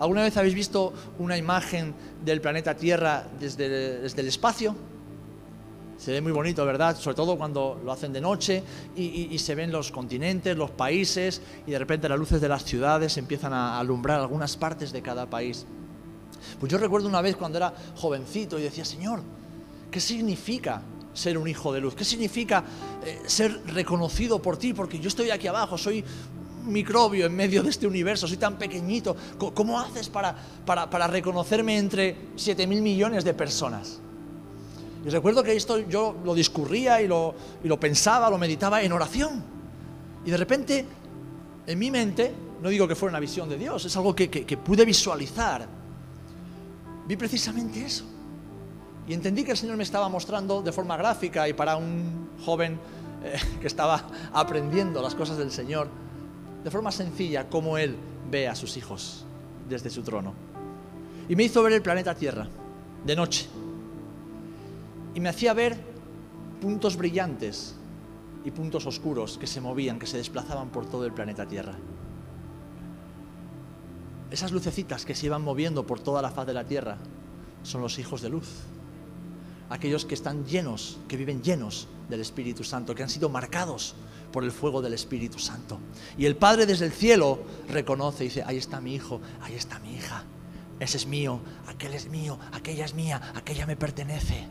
[0.00, 3.68] ¿Alguna vez habéis visto una imagen del planeta Tierra desde,
[4.00, 4.74] desde el espacio?
[5.98, 6.96] Se ve muy bonito, ¿verdad?
[6.96, 8.62] Sobre todo cuando lo hacen de noche
[8.96, 13.18] y, se ven los continentes, los países y de repente las luces de las ciudades
[13.18, 15.66] empiezan a alumbrar algunas partes de cada país.
[16.58, 19.20] Pues yo recuerdo una vez cuando era jovencito y decía, Señor,
[19.90, 20.80] ¿qué significa
[21.12, 21.94] ser un hijo de luz?
[21.94, 22.64] ¿Qué significa
[23.04, 24.72] eh, ser reconocido por ti?
[24.72, 26.02] Porque yo estoy aquí abajo, soy
[26.66, 29.16] microbio en medio de este universo, soy tan pequeñito.
[29.54, 34.00] ¿Cómo, haces para, para, para reconocerme entre 7 mil millones de personas?
[35.04, 39.42] Y recuerdo que esto yo lo discurría y lo, lo pensaba, lo meditaba en oración.
[40.24, 40.86] Y de repente,
[41.66, 44.28] en mi mente, no digo que fuera una visión de Dios, es algo que,
[44.62, 45.66] pude visualizar.
[47.06, 48.04] Vi precisamente eso.
[49.08, 52.78] Y entendí que el Señor me estaba mostrando de forma gráfica y para un joven
[53.24, 55.88] eh, que estaba aprendiendo las cosas del Señor,
[56.62, 57.96] de forma sencilla, cómo Él
[58.30, 59.24] ve a sus hijos
[59.68, 60.34] desde su trono.
[61.28, 62.48] Y me hizo ver el planeta Tierra,
[63.04, 63.48] de noche
[65.14, 65.76] y me hacía ver
[66.60, 67.74] puntos brillantes
[68.44, 71.74] y puntos oscuros que se movían, que se desplazaban por todo el planeta Tierra.
[74.30, 76.98] Esas lucecitas que se iban moviendo por toda la faz de la Tierra
[77.62, 78.48] son los hijos de luz.
[79.70, 83.94] Aquellos que están llenos, que viven llenos del Espíritu Santo, que han sido marcados
[84.32, 85.78] por el fuego del Espíritu Santo.
[86.18, 89.78] Y el Padre desde el cielo reconoce y dice, ahí está mi hijo, ahí está
[89.78, 90.24] mi hija,
[90.78, 94.46] ese es mío, aquel es mío, aquella es mía, aquella me pertenece.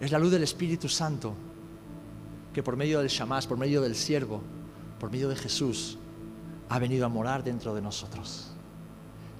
[0.00, 1.34] Es la luz del Espíritu Santo
[2.52, 4.42] que por medio del Shamás, por medio del siervo,
[4.98, 5.98] por medio de Jesús,
[6.68, 8.50] ha venido a morar dentro de nosotros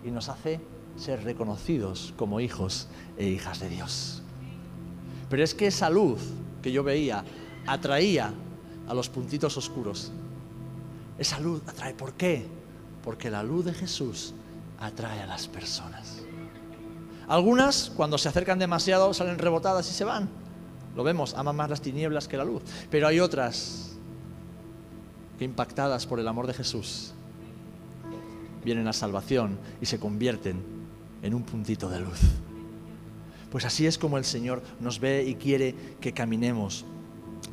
[0.05, 0.61] y nos hace
[0.99, 4.23] ser reconocidos como hijos e hijas de Dios.
[5.31, 6.21] Pero es que esa luz
[6.63, 7.25] que yo veía
[7.67, 8.33] atraía
[8.89, 10.11] a los puntitos oscuros.
[11.19, 11.95] Esa luz atrae.
[11.95, 12.47] ¿Por qué?
[13.05, 14.35] Porque la luz de Jesús
[14.81, 16.23] atrae a las personas.
[17.29, 20.29] Algunas, cuando se acercan demasiado, salen rebotadas y se van.
[20.97, 22.63] Lo vemos, aman más las tinieblas que la luz.
[22.91, 23.97] Pero hay otras
[25.39, 27.13] que impactadas por el amor de Jesús
[28.65, 30.78] vienen a salvación y se convierten
[31.23, 32.21] en un puntito de luz.
[33.51, 36.85] Pues así es como el Señor nos ve y quiere que caminemos.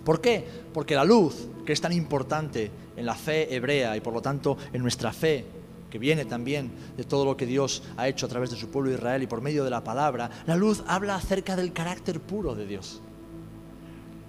[0.04, 0.46] ¿Por qué?
[0.74, 4.58] Porque la luz, que es tan importante en la fe hebrea y por lo tanto
[4.74, 5.46] en nuestra fe,
[5.90, 8.92] que viene también de todo lo que Dios ha hecho a través de su pueblo
[8.92, 12.66] Israel y por medio de la palabra, la luz habla acerca del carácter puro de
[12.66, 13.02] Dios.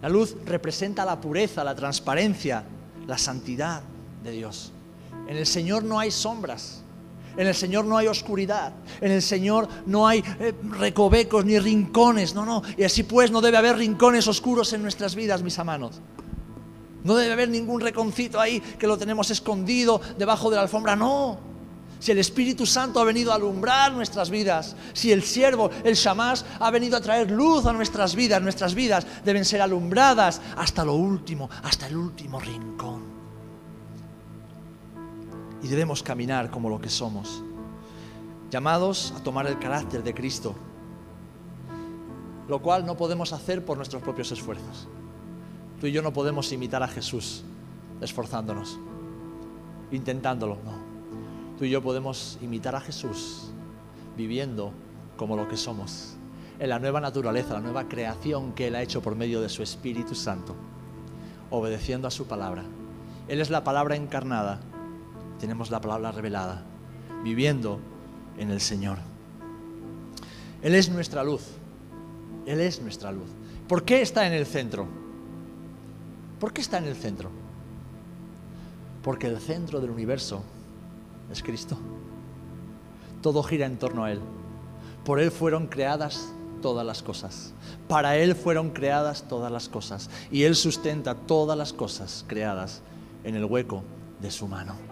[0.01, 2.65] La luz representa la pureza, la transparencia,
[3.07, 3.83] la santidad
[4.23, 4.73] de Dios.
[5.27, 6.83] En el Señor no hay sombras.
[7.37, 8.73] En el Señor no hay oscuridad.
[9.01, 12.35] En el Señor no hay eh, recovecos ni rincones.
[12.35, 12.63] No, no.
[12.77, 16.01] Y así pues no debe haber rincones oscuros en nuestras vidas, mis hermanos.
[17.05, 20.97] No debe haber ningún reconcito ahí que lo tenemos escondido debajo de la alfombra.
[20.97, 21.57] No
[21.99, 26.45] si el Espíritu Santo ha venido a alumbrar nuestras vidas, si el siervo, el Shamás,
[26.61, 30.95] ha venido a traer luz a nuestras vidas, nuestras vidas deben ser alumbradas hasta lo
[30.95, 33.16] último, hasta el último rincón.
[35.63, 37.43] Y debemos caminar como lo que somos,
[38.51, 40.55] llamados a tomar el carácter de Cristo,
[42.49, 44.89] lo cual no podemos hacer por nuestros propios esfuerzos.
[45.81, 47.45] Tú y yo no podemos imitar a Jesús
[48.01, 48.79] esforzándonos,
[49.91, 50.73] intentándolo, no.
[51.59, 53.51] Tú y yo podemos imitar a Jesús
[54.17, 54.73] viviendo
[55.17, 56.17] como lo que somos,
[56.59, 59.63] en la nueva naturaleza, la nueva creación que Él ha hecho por medio de su
[59.63, 60.55] Espíritu Santo,
[61.51, 62.65] obedeciendo a su palabra.
[63.29, 64.61] Él es la palabra encarnada,
[65.39, 66.65] tenemos la palabra revelada,
[67.23, 67.81] viviendo
[68.39, 68.99] en el Señor.
[70.63, 71.43] Él es nuestra luz,
[72.47, 73.29] Él es nuestra luz.
[73.69, 74.87] ¿Por qué está en el centro?
[76.41, 77.31] ¿Por qué está en el centro?
[79.03, 80.43] Porque el centro del universo
[81.31, 81.77] es Cristo.
[83.23, 84.21] Todo gira en torno a Él.
[85.05, 87.55] Por Él fueron creadas todas las cosas.
[87.89, 90.11] Para Él fueron creadas todas las cosas.
[90.31, 92.83] Y Él sustenta todas las cosas creadas
[93.25, 93.83] en el hueco
[94.21, 94.86] de su mano.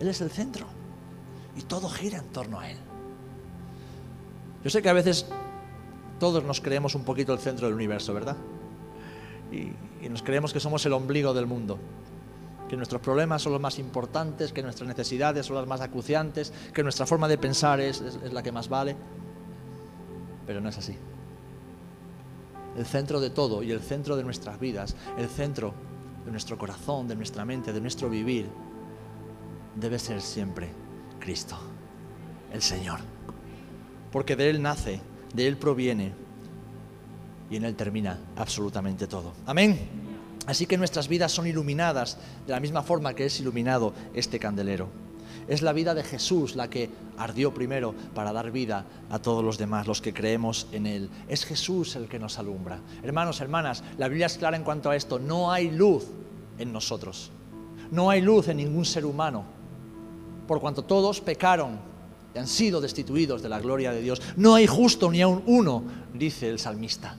[0.00, 0.66] Él es el centro.
[1.56, 2.76] Y todo gira en torno a Él.
[4.62, 5.26] Yo sé que a veces
[6.18, 8.36] todos nos creemos un poquito el centro del universo, ¿verdad?
[9.52, 9.72] Y,
[10.08, 11.78] nos creemos que somos el ombligo del mundo
[12.68, 16.82] que nuestros problemas son los más importantes, que nuestras necesidades son las más acuciantes, que
[16.82, 18.96] nuestra forma de pensar es, la que más vale.
[20.46, 20.96] Pero no es así.
[22.76, 25.74] El centro de todo y el centro de nuestras vidas, el centro
[26.24, 28.48] de nuestro corazón, de nuestra mente, de nuestro vivir,
[29.76, 30.70] debe ser siempre
[31.20, 31.56] Cristo,
[32.52, 33.00] el Señor.
[34.10, 35.00] Porque de Él nace,
[35.34, 36.12] de Él proviene
[37.50, 39.32] y en Él termina absolutamente todo.
[39.46, 39.78] Amén.
[40.46, 44.88] Así que nuestras vidas son iluminadas de la misma forma que es iluminado este candelero.
[45.48, 49.58] Es la vida de Jesús la que ardió primero para dar vida a todos los
[49.58, 51.10] demás, los que creemos en Él.
[51.28, 52.80] Es Jesús el que nos alumbra.
[53.02, 55.18] Hermanos, hermanas, la Biblia es clara en cuanto a esto.
[55.18, 56.06] No hay luz
[56.58, 57.30] en nosotros.
[57.90, 59.55] No hay luz en ningún ser humano.
[60.46, 61.78] Por cuanto todos pecaron
[62.34, 64.20] y han sido destituidos de la gloria de Dios.
[64.36, 65.82] No hay justo ni aun uno,
[66.12, 67.16] dice el salmista.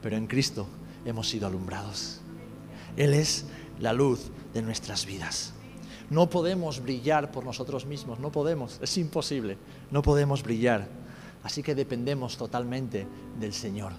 [0.00, 0.66] Pero en Cristo
[1.04, 2.20] hemos sido alumbrados.
[2.96, 3.46] Él es
[3.80, 5.52] la luz de nuestras vidas.
[6.10, 9.58] No podemos brillar por nosotros mismos, no podemos, es imposible,
[9.90, 10.88] no podemos brillar.
[11.42, 13.06] Así que dependemos totalmente
[13.38, 13.92] del Señor,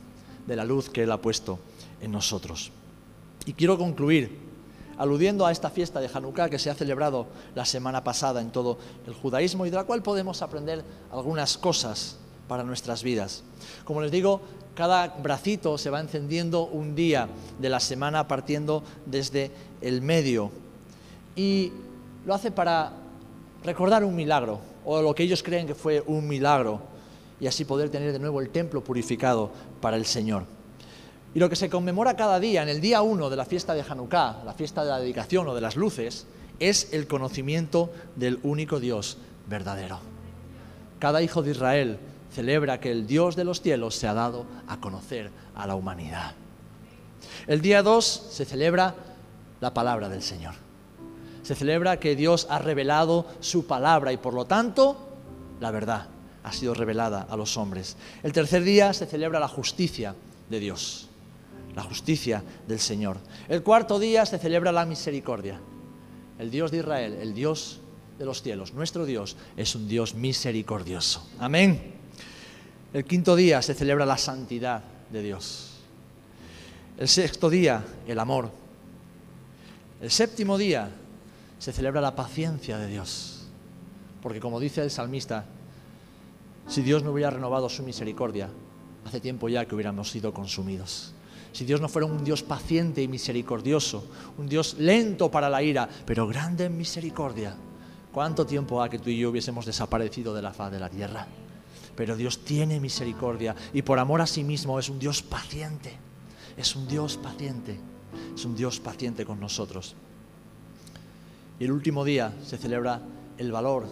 [0.48, 1.60] de la luz que Él ha puesto
[2.02, 2.72] en nosotros.
[3.46, 4.49] Y quiero concluir
[5.00, 8.78] aludiendo a esta fiesta de Hanukkah que se ha celebrado la semana pasada en todo
[9.08, 12.18] el judaísmo y de la cual podemos aprender algunas cosas
[12.50, 13.44] para nuestras vidas.
[13.86, 14.42] Como les digo,
[14.76, 20.52] cada bracito se va encendiendo un día de la semana partiendo desde el medio.
[21.34, 21.72] Y
[22.26, 22.92] lo hace para
[23.64, 26.82] recordar un milagro, o lo que ellos creen que fue un milagro,
[27.40, 30.59] y así poder tener de nuevo el templo purificado para el Señor.
[31.34, 33.84] Y lo que se conmemora cada día, en el día uno de la fiesta de
[33.88, 36.26] Hanukkah, la fiesta de la dedicación o de las luces,
[36.60, 40.00] es el conocimiento del único Dios verdadero.
[41.00, 42.00] Cada hijo de Israel
[42.34, 46.34] celebra que el Dios de los cielos se ha dado a conocer a la humanidad.
[47.48, 48.96] El día 2 se celebra
[49.62, 50.56] la palabra del Señor.
[51.44, 55.10] Se celebra que Dios ha revelado su palabra y por lo tanto
[55.60, 56.08] la verdad
[56.44, 57.98] ha sido revelada a los hombres.
[58.24, 60.16] El tercer día se celebra la justicia
[60.50, 61.09] de Dios,
[61.76, 63.18] la justicia del Señor.
[63.48, 65.60] El cuarto día se celebra la misericordia.
[66.38, 67.80] El Dios de Israel, el Dios
[68.18, 71.28] de los cielos, nuestro Dios, es un Dios misericordioso.
[71.40, 71.94] Amén.
[72.94, 75.78] El quinto día se celebra la santidad de Dios.
[76.98, 78.52] El sexto día, el amor.
[80.02, 80.90] El séptimo día
[81.60, 83.48] se celebra la paciencia de Dios.
[84.22, 85.46] Porque como dice el salmista,
[86.68, 88.50] si Dios no hubiera renovado su misericordia,
[89.06, 91.14] hace tiempo ya que hubiéramos sido consumidos.
[91.52, 94.06] Si Dios no fuera un Dios paciente y misericordioso,
[94.38, 97.56] un Dios lento para la ira, pero grande en misericordia,
[98.12, 101.28] ¿cuánto tiempo ha que tú y yo hubiésemos desaparecido de la faz de la tierra?
[102.00, 105.98] pero Dios tiene misericordia y por amor a sí mismo es un Dios paciente,
[106.56, 107.78] es un Dios paciente,
[108.34, 109.98] es un Dios paciente con nosotros.
[111.60, 113.02] Y el último día se celebra
[113.38, 113.86] el valor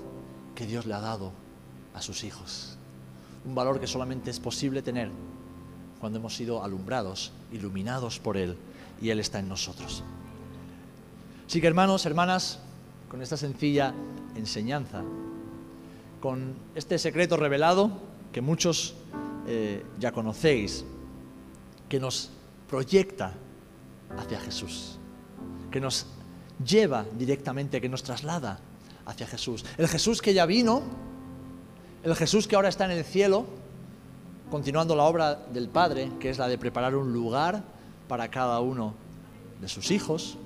[0.55, 1.33] que Dios le ha dado
[1.93, 2.77] a sus hijos,
[3.45, 5.11] un valor que solamente es posible tener
[5.99, 8.57] cuando hemos sido alumbrados, iluminados por Él
[9.01, 10.03] y Él está en nosotros.
[11.47, 12.59] Así que hermanos, hermanas,
[13.09, 13.93] con esta sencilla
[14.35, 15.01] enseñanza,
[16.19, 17.91] con este secreto revelado
[18.31, 18.95] que muchos
[19.47, 20.83] eh, ya conocéis,
[21.87, 22.29] que nos
[22.67, 23.33] proyecta
[24.17, 24.97] hacia Jesús,
[25.71, 26.05] que nos
[26.63, 28.59] lleva directamente, que nos traslada
[29.05, 29.63] hacia Jesús.
[29.77, 30.81] El Jesús que ya vino,
[32.03, 33.45] el Jesús que ahora está en el cielo,
[34.49, 37.63] continuando la obra del Padre, que es la de preparar un lugar
[38.07, 38.93] para cada uno
[39.59, 40.37] de sus hijos.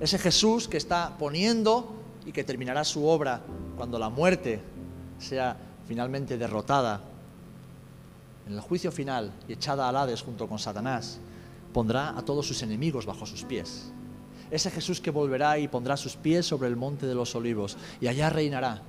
[0.00, 1.94] Ese Jesús que está poniendo
[2.26, 3.40] y que terminará su obra
[3.76, 4.60] cuando la muerte
[5.18, 7.00] sea finalmente derrotada
[8.46, 11.18] en el juicio final y echada al Hades junto con Satanás,
[11.72, 13.92] pondrá a todos sus enemigos bajo sus pies.
[14.50, 18.08] Ese Jesús que volverá y pondrá sus pies sobre el monte de los olivos y
[18.08, 18.82] allá reinará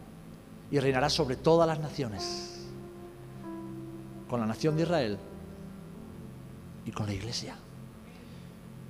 [0.72, 2.53] y reinará sobre todas las naciones,
[4.28, 5.18] con la nación de Israel
[6.86, 7.56] y con la iglesia.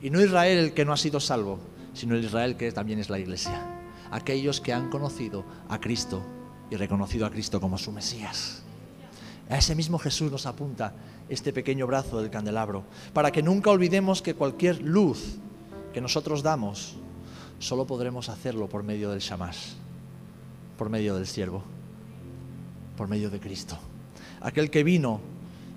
[0.02, 1.60] Y no Israel el que no ha sido salvo,
[1.94, 3.66] sino el Israel que también es la iglesia.
[4.12, 6.22] Aquellos que han conocido a Cristo
[6.70, 8.64] y reconocido a Cristo como su Mesías.
[9.50, 10.94] A ese mismo Jesús nos apunta
[11.30, 15.38] este pequeño brazo del candelabro, para que nunca olvidemos que cualquier luz
[15.94, 16.96] que nosotros damos,
[17.60, 19.74] solo podremos hacerlo por medio del Shamash,
[20.78, 21.64] por medio del siervo,
[22.98, 23.78] por medio de Cristo.
[24.44, 25.22] Aquel que vino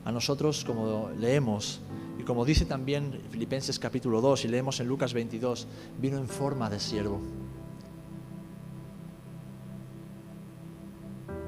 [0.05, 1.81] a nosotros, como leemos,
[2.19, 5.69] y como dice también Filipenses capítulo 2 y leemos en Lucas 22,
[6.01, 7.21] vino en forma de siervo.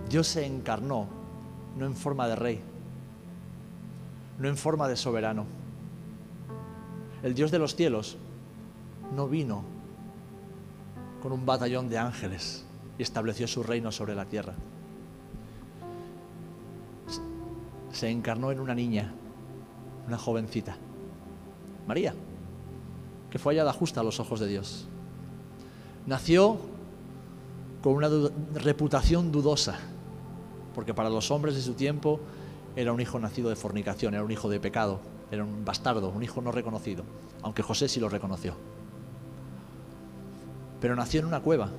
[0.08, 1.08] Dios se encarnó
[1.76, 2.60] no en forma de rey,
[4.38, 5.44] no en forma de soberano.
[7.24, 8.16] El Dios de los cielos
[9.14, 9.64] no vino
[11.20, 12.64] con un batallón de ángeles
[12.96, 14.54] y estableció su reino sobre la tierra.
[17.92, 19.12] Se encarnó en una niña,
[20.06, 20.76] una jovencita,
[21.86, 22.14] María,
[23.30, 24.86] que fue hallada justa a los ojos de Dios.
[26.06, 26.58] Nació
[27.82, 28.08] con una
[28.54, 29.78] reputación dudosa,
[30.74, 32.20] porque para los hombres de su tiempo
[32.76, 36.22] era un hijo nacido de fornicación, era un hijo de pecado, era un bastardo, un
[36.22, 37.04] hijo no reconocido,
[37.42, 38.54] aunque José sí lo reconoció.
[40.80, 41.70] Pero nació en una cueva,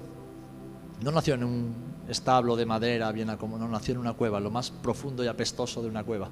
[1.02, 4.52] no nació en un establo de madera bien como no nació en una cueva, lo
[4.52, 6.30] más profundo y apestoso de una cueva,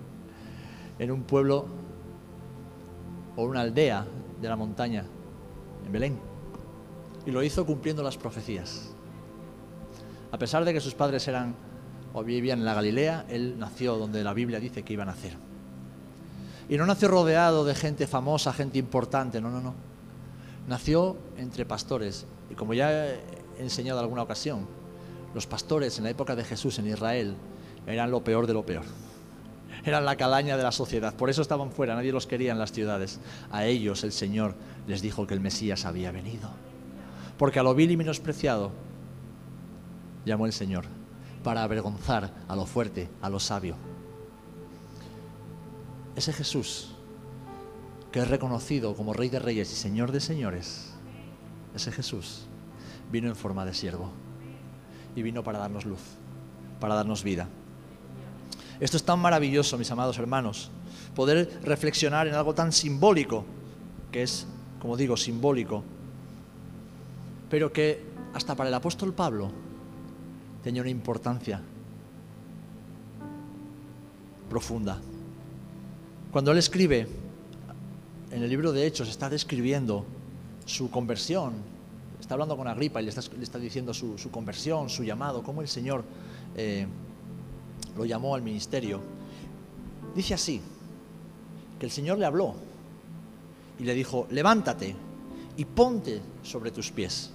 [0.99, 1.65] en un pueblo
[3.35, 4.05] o una aldea
[4.41, 5.05] de la montaña,
[5.85, 6.19] en Belén.
[7.25, 8.89] Y lo hizo cumpliendo las profecías.
[10.31, 11.55] A pesar de que sus padres eran
[12.13, 15.37] o vivían en la Galilea, él nació donde la Biblia dice que iba a nacer.
[16.69, 19.73] Y no nació rodeado de gente famosa, gente importante, no, no, no.
[20.67, 22.25] Nació entre pastores.
[22.49, 23.19] Y como ya he
[23.59, 24.67] enseñado en alguna ocasión,
[25.33, 27.35] los pastores en la época de Jesús en Israel
[27.85, 28.83] eran lo peor de lo peor.
[29.85, 31.15] Eran la calaña de la sociedad.
[31.15, 33.19] Por eso estaban fuera, nadie los quería en las ciudades.
[33.51, 34.55] A ellos el Señor
[34.87, 36.49] les dijo que el Mesías había venido.
[37.37, 38.71] Porque a lo vil y menospreciado
[40.25, 40.85] llamó el Señor
[41.43, 43.75] para avergonzar a lo fuerte, a lo sabio.
[46.15, 46.89] Ese Jesús
[48.11, 50.93] que es reconocido como Rey de Reyes y Señor de Señores,
[51.75, 52.47] ese Jesús
[53.11, 54.11] vino en forma de siervo
[55.17, 55.99] y vino para darnos luz,
[56.79, 57.49] para darnos vida.
[58.79, 60.69] Esto es tan maravilloso, mis amados hermanos,
[61.15, 63.43] poder reflexionar en algo tan simbólico,
[64.11, 64.45] que es,
[64.79, 65.83] como digo, simbólico,
[67.49, 68.03] pero que
[68.35, 69.51] hasta para el apóstol Pablo
[70.61, 71.63] tenía una importancia
[74.51, 75.01] profunda.
[76.31, 77.07] Cuando él escribe
[78.29, 80.05] en el libro de Hechos, está describiendo
[80.67, 81.53] su conversión,
[82.27, 86.03] está hablando con Agripa y le está, diciendo su, conversión, su llamado, cómo el Señor
[86.57, 86.85] eh,
[87.95, 88.99] lo llamó al ministerio.
[90.13, 90.59] Dice así,
[91.79, 92.53] que el Señor le habló
[93.79, 94.93] y le dijo, levántate
[95.55, 97.31] y ponte sobre tus pies,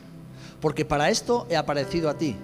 [0.61, 2.36] porque para esto he aparecido a ti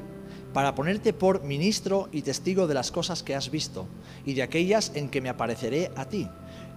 [0.54, 3.86] para ponerte por ministro y testigo de las cosas que has visto
[4.24, 6.26] y de aquellas en que me apareceré a ti,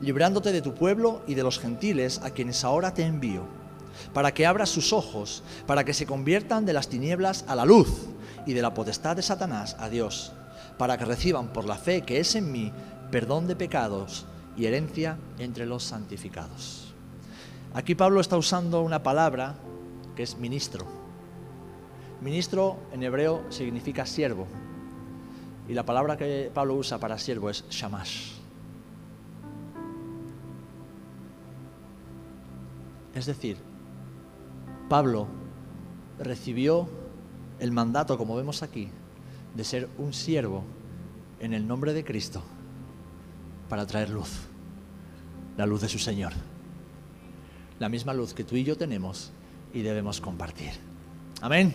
[0.02, 3.61] librándote de tu pueblo y de los gentiles a quienes ahora te envío,
[4.14, 8.08] para que abras sus ojos, para que se conviertan de las tinieblas a la luz
[8.46, 10.34] y de la potestad de Satanás a Dios,
[10.78, 12.72] para que reciban por la fe que es en mí
[13.12, 14.26] perdón de pecados
[14.58, 16.94] y herencia entre los santificados.
[17.74, 19.56] Aquí Pablo está usando una palabra
[20.16, 21.02] que es ministro
[22.22, 24.48] Ministro en hebreo significa siervo.
[25.68, 28.34] Y la palabra que Pablo usa para siervo es shamash.
[33.16, 33.58] Es decir,
[34.92, 35.26] Pablo
[36.20, 36.86] recibió
[37.62, 38.90] el mandato, como vemos aquí,
[39.56, 40.66] de ser un siervo
[41.40, 42.44] en el nombre de Cristo
[43.70, 44.50] para traer luz,
[45.56, 46.34] la luz de su Señor,
[47.80, 49.32] la misma luz que tú y yo tenemos
[49.74, 50.72] y debemos compartir.
[51.40, 51.74] Amén.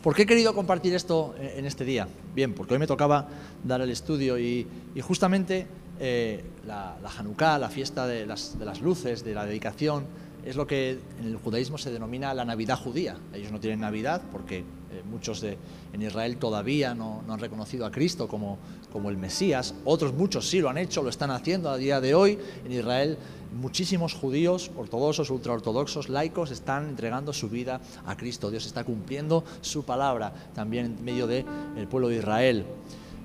[0.00, 2.06] ¿Por qué he querido compartir esto en este día?
[2.36, 3.26] Bien, porque hoy me tocaba
[3.64, 4.68] dar el estudio y,
[5.02, 5.66] justamente
[5.98, 10.06] eh, la, la Hanukkah, la fiesta de las, luces, de la dedicación,
[10.44, 13.16] es lo que en el judaísmo se denomina la Navidad judía.
[13.32, 15.56] Ellos no tienen Navidad porque Eh, muchos de,
[15.94, 18.58] en Israel todavía no, han reconocido a Cristo como,
[18.92, 22.14] como el Mesías, otros muchos sí lo han hecho, lo están haciendo a día de
[22.14, 22.38] hoy.
[22.66, 23.16] En Israel
[23.58, 28.50] muchísimos judíos, ortodoxos, ultraortodoxos, laicos, están entregando su vida a Cristo.
[28.50, 31.46] Dios está cumpliendo su palabra también en medio del
[31.88, 32.66] pueblo de Israel.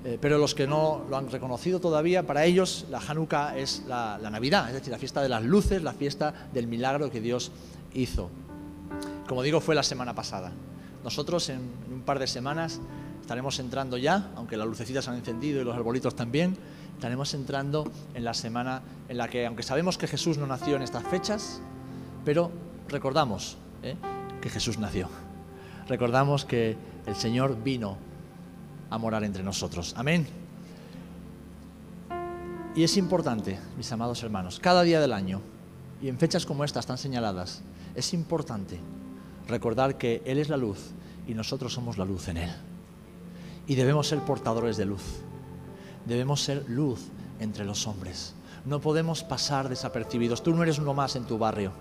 [0.04, 4.18] Eh, pero los que no lo han reconocido todavía, para ellos la Hanukkah es la,
[4.30, 7.50] Navidad, es decir, la fiesta de las luces, la fiesta del milagro que Dios
[7.94, 8.30] hizo.
[9.26, 10.52] Como digo, fue la semana pasada.
[11.02, 11.60] Nosotros en,
[11.92, 12.80] un par de semanas
[13.20, 16.56] estaremos entrando ya, aunque las lucecitas han encendido y los arbolitos también,
[16.94, 20.82] estaremos entrando en la semana en la que, aunque sabemos que Jesús no nació en
[20.82, 21.60] estas fechas,
[22.24, 22.50] pero
[22.88, 23.96] recordamos ¿eh?
[24.40, 25.08] que Jesús nació.
[25.88, 26.76] Recordamos que
[27.06, 27.96] el Señor vino
[28.90, 29.94] a morar entre nosotros.
[29.96, 30.26] Amén.
[32.74, 35.40] Y es importante, mis amados hermanos, cada día del año,
[36.00, 37.62] y en fechas como estas tan señaladas,
[37.94, 38.78] es importante
[39.48, 40.78] recordar que Él es la luz
[41.26, 42.50] y nosotros somos la luz en Él.
[43.66, 45.02] Y debemos ser portadores de luz.
[46.06, 47.00] Debemos ser luz
[47.40, 48.34] entre los hombres.
[48.64, 50.42] No podemos pasar desapercibidos.
[50.42, 51.72] Tú no eres uno más en tu barrio,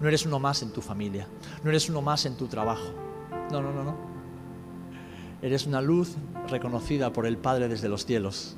[0.00, 1.28] no eres uno más en tu familia,
[1.62, 2.92] no eres uno más en tu trabajo.
[3.50, 4.15] No, no, no, no.
[5.42, 6.14] Eres una luz
[6.48, 8.56] reconocida por el Padre desde los cielos,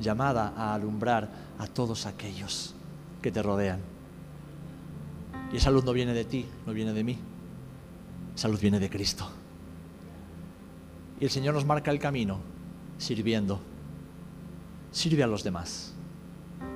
[0.00, 2.74] llamada a alumbrar a todos aquellos
[3.22, 3.80] que te rodean.
[5.52, 7.18] Y esa luz no viene de ti, no viene de mí,
[8.34, 9.28] esa luz viene de Cristo.
[11.20, 12.40] Y el Señor nos marca el camino
[12.98, 13.60] sirviendo.
[14.90, 15.92] Sirve a los demás.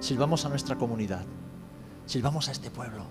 [0.00, 1.24] Sirvamos a nuestra comunidad.
[2.06, 3.04] Sirvamos a este pueblo.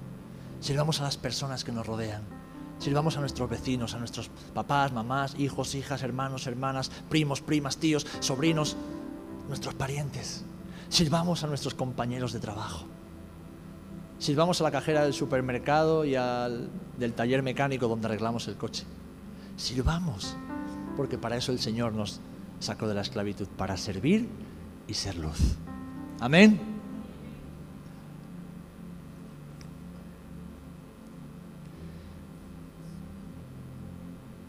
[0.61, 2.36] Sirvamos a las personas que nos rodean.
[2.79, 8.05] Sirvamos a nuestros vecinos, a nuestros papás, mamás, hijos, hijas, hermanos, hermanas, primos, primas, tíos,
[8.19, 8.75] sobrinos,
[9.47, 10.45] nuestros parientes.
[10.89, 12.85] Sirvamos a nuestros compañeros de trabajo.
[14.19, 18.83] Sirvamos a la cajera del supermercado y al del taller mecánico donde arreglamos el coche.
[19.57, 20.35] Sirvamos,
[20.95, 22.19] porque para eso el Señor nos
[22.59, 24.27] sacó de la esclavitud, para servir
[24.87, 25.57] y ser luz.
[26.19, 26.76] Amén.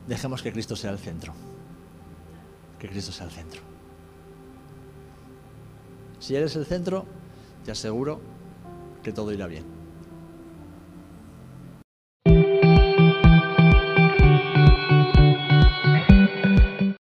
[0.08, 1.34] Dejemos que Cristo sea el centro.
[2.78, 3.60] Que Cristo sea el centro.
[6.18, 7.04] Si eres el centro,
[7.64, 8.20] te aseguro
[9.02, 9.77] que todo irá bien.